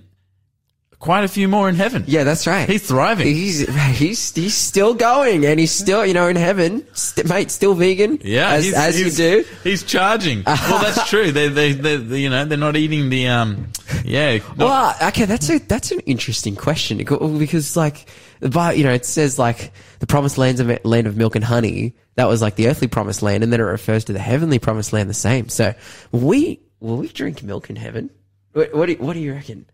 quite 1.00 1.26
a 1.26 1.28
few 1.28 1.50
more 1.50 1.68
in 1.68 1.76
heaven. 1.76 2.06
yeah, 2.08 2.24
that's 2.24 2.48
right. 2.48 2.70
He's 2.70 2.88
thriving. 2.88 3.28
He's, 3.28 3.68
he's, 3.98 4.34
he's 4.34 4.56
still 4.56 4.94
going 4.94 5.46
and 5.46 5.60
he's 5.60 5.72
still, 5.74 6.06
you 6.06 6.14
know, 6.14 6.30
in 6.30 6.38
heaven. 6.38 6.88
St- 6.96 7.28
mate, 7.28 7.52
still 7.52 7.74
vegan. 7.74 8.20
Yeah, 8.24 8.52
As, 8.52 8.64
he's, 8.64 8.74
as 8.74 8.96
he's- 8.98 9.20
you 9.20 9.44
do. 9.44 9.50
He's 9.66 9.84
charging. 9.84 10.44
well, 10.46 10.82
that's 10.82 11.10
true. 11.10 11.34
They, 11.34 11.50
they, 11.50 11.74
they, 11.74 11.98
you 12.20 12.30
know, 12.30 12.46
they're 12.46 12.58
not 12.58 12.78
eating 12.78 13.10
the, 13.10 13.28
um, 13.28 13.68
yeah. 14.06 14.38
not- 14.56 14.58
Well, 14.58 14.96
okay, 15.10 15.26
that's 15.26 15.50
a 15.50 15.60
that's 15.60 15.92
an 15.92 16.00
interesting 16.06 16.56
question 16.56 17.00
because 17.00 17.76
like, 17.76 18.08
but 18.40 18.78
you 18.78 18.86
know, 18.86 18.94
it 18.94 19.06
says 19.06 19.38
like 19.38 19.74
the 20.00 20.08
promised 20.08 20.38
land's 20.38 20.62
a 20.62 20.80
land 20.86 21.08
of 21.08 21.18
milk 21.18 21.36
and 21.36 21.44
honey. 21.44 21.96
That 22.16 22.30
was 22.30 22.42
like 22.42 22.56
the 22.56 22.68
earthly 22.70 22.88
promised 22.88 23.22
land, 23.22 23.44
and 23.44 23.52
then 23.52 23.60
it 23.60 23.64
refers 23.64 24.06
to 24.06 24.14
the 24.14 24.20
heavenly 24.20 24.58
promised 24.60 24.94
land 24.94 25.10
the 25.10 25.14
same. 25.16 25.50
So, 25.50 25.74
we 26.14 26.60
will 26.84 26.98
we 26.98 27.08
drink 27.08 27.42
milk 27.42 27.70
in 27.70 27.78
heaven? 27.78 28.12
What, 28.52 28.76
what 28.76 28.86
do 28.86 28.92
you, 28.92 28.98
what 29.00 29.14
do 29.14 29.20
you 29.20 29.34
reckon? 29.34 29.66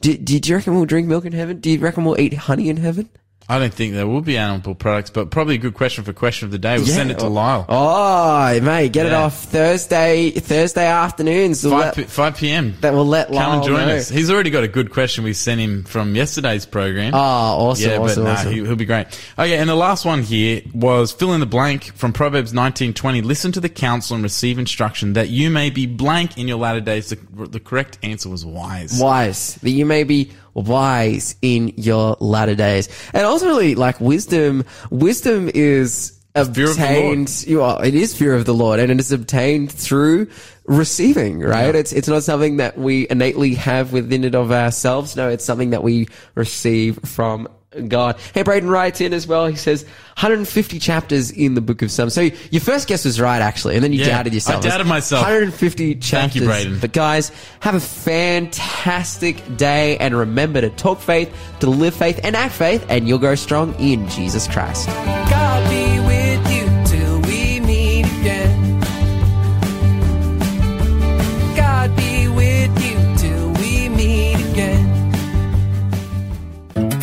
Do, 0.00 0.16
do 0.16 0.34
you 0.34 0.56
reckon 0.56 0.74
we'll 0.74 0.84
drink 0.84 1.08
milk 1.08 1.24
in 1.24 1.32
heaven? 1.32 1.58
Do 1.58 1.70
you 1.70 1.78
reckon 1.78 2.04
we'll 2.04 2.20
eat 2.20 2.34
honey 2.34 2.68
in 2.68 2.76
heaven? 2.76 3.08
I 3.46 3.58
don't 3.58 3.74
think 3.74 3.92
there 3.92 4.06
will 4.06 4.22
be 4.22 4.38
animal 4.38 4.74
products, 4.74 5.10
but 5.10 5.30
probably 5.30 5.56
a 5.56 5.58
good 5.58 5.74
question 5.74 6.02
for 6.02 6.14
question 6.14 6.46
of 6.46 6.52
the 6.52 6.58
day. 6.58 6.78
We'll 6.78 6.86
send 6.86 7.10
it 7.10 7.18
to 7.18 7.26
Lyle. 7.26 7.66
Oh, 7.68 8.60
mate, 8.60 8.92
get 8.92 9.04
it 9.04 9.12
off 9.12 9.44
Thursday 9.44 10.30
Thursday 10.30 10.86
afternoons. 10.86 11.62
We'll 11.62 11.74
5, 11.74 11.80
let- 11.80 11.94
p- 11.94 12.02
5 12.04 12.36
p.m. 12.38 12.74
that 12.80 12.94
will 12.94 13.04
let 13.04 13.26
Come 13.26 13.36
Lyle 13.36 13.52
and 13.52 13.64
join 13.64 13.88
know. 13.88 13.96
us. 13.96 14.08
He's 14.08 14.30
already 14.30 14.48
got 14.48 14.64
a 14.64 14.68
good 14.68 14.90
question 14.90 15.24
we 15.24 15.34
sent 15.34 15.60
him 15.60 15.84
from 15.84 16.14
yesterday's 16.14 16.64
program. 16.64 17.12
Oh, 17.14 17.18
awesome, 17.18 17.90
yeah, 17.90 17.98
awesome, 17.98 18.24
but 18.24 18.30
nah, 18.30 18.36
awesome. 18.38 18.52
he, 18.52 18.62
will 18.62 18.76
be 18.76 18.86
great. 18.86 19.08
Okay, 19.38 19.58
and 19.58 19.68
the 19.68 19.74
last 19.74 20.06
one 20.06 20.22
here 20.22 20.62
was 20.72 21.12
fill 21.12 21.34
in 21.34 21.40
the 21.40 21.46
blank 21.46 21.94
from 21.96 22.14
Proverbs 22.14 22.54
19:20. 22.54 23.22
Listen 23.22 23.52
to 23.52 23.60
the 23.60 23.68
counsel 23.68 24.14
and 24.14 24.22
receive 24.22 24.58
instruction 24.58 25.12
that 25.14 25.28
you 25.28 25.50
may 25.50 25.68
be 25.68 25.86
blank 25.86 26.38
in 26.38 26.48
your 26.48 26.56
latter 26.56 26.80
days. 26.80 27.10
The, 27.10 27.18
the 27.48 27.60
correct 27.60 27.98
answer 28.02 28.30
was 28.30 28.46
wise. 28.46 28.98
wise 28.98 29.56
that 29.56 29.70
you 29.70 29.84
may 29.84 30.04
be 30.04 30.30
wise 30.54 31.36
in 31.42 31.72
your 31.76 32.16
latter 32.20 32.54
days. 32.54 32.88
And 33.12 33.24
ultimately 33.24 33.74
like 33.74 34.00
wisdom 34.00 34.64
wisdom 34.90 35.50
is 35.54 36.18
fear 36.34 36.42
of 36.44 36.54
the 36.54 36.62
Lord. 36.62 36.78
obtained 36.78 37.44
you 37.46 37.62
are, 37.62 37.84
it 37.84 37.94
is 37.94 38.16
fear 38.16 38.34
of 38.34 38.44
the 38.44 38.54
lord 38.54 38.80
and 38.80 38.90
it 38.90 38.98
is 38.98 39.12
obtained 39.12 39.70
through 39.70 40.28
receiving 40.64 41.38
right? 41.40 41.74
It's 41.74 41.92
it's 41.92 42.08
not 42.08 42.22
something 42.24 42.56
that 42.56 42.76
we 42.76 43.06
innately 43.08 43.54
have 43.54 43.92
within 43.92 44.24
it 44.24 44.34
of 44.34 44.50
ourselves. 44.50 45.16
No 45.16 45.28
it's 45.28 45.44
something 45.44 45.70
that 45.70 45.82
we 45.82 46.08
receive 46.34 46.98
from 47.04 47.48
God. 47.88 48.16
Hey, 48.32 48.42
Braden 48.42 48.68
writes 48.68 49.00
in 49.00 49.12
as 49.12 49.26
well. 49.26 49.46
He 49.46 49.56
says 49.56 49.84
150 49.84 50.78
chapters 50.78 51.30
in 51.30 51.54
the 51.54 51.60
book 51.60 51.82
of 51.82 51.90
Psalms. 51.90 52.14
So 52.14 52.22
your 52.50 52.60
first 52.60 52.88
guess 52.88 53.04
was 53.04 53.20
right, 53.20 53.40
actually, 53.40 53.74
and 53.74 53.84
then 53.84 53.92
you 53.92 54.00
Yeah, 54.00 54.08
doubted 54.10 54.34
yourself. 54.34 54.64
I 54.64 54.68
doubted 54.68 54.86
myself. 54.86 55.22
150 55.22 55.94
chapters. 55.96 56.10
Thank 56.10 56.34
you, 56.34 56.44
Braden. 56.46 56.78
But 56.80 56.92
guys, 56.92 57.32
have 57.60 57.74
a 57.74 57.80
fantastic 57.80 59.56
day 59.56 59.96
and 59.98 60.16
remember 60.16 60.60
to 60.60 60.70
talk 60.70 61.00
faith, 61.00 61.34
to 61.60 61.68
live 61.68 61.94
faith, 61.94 62.20
and 62.22 62.36
act 62.36 62.54
faith, 62.54 62.84
and 62.88 63.08
you'll 63.08 63.18
grow 63.18 63.34
strong 63.34 63.74
in 63.80 64.08
Jesus 64.08 64.46
Christ. 64.46 64.88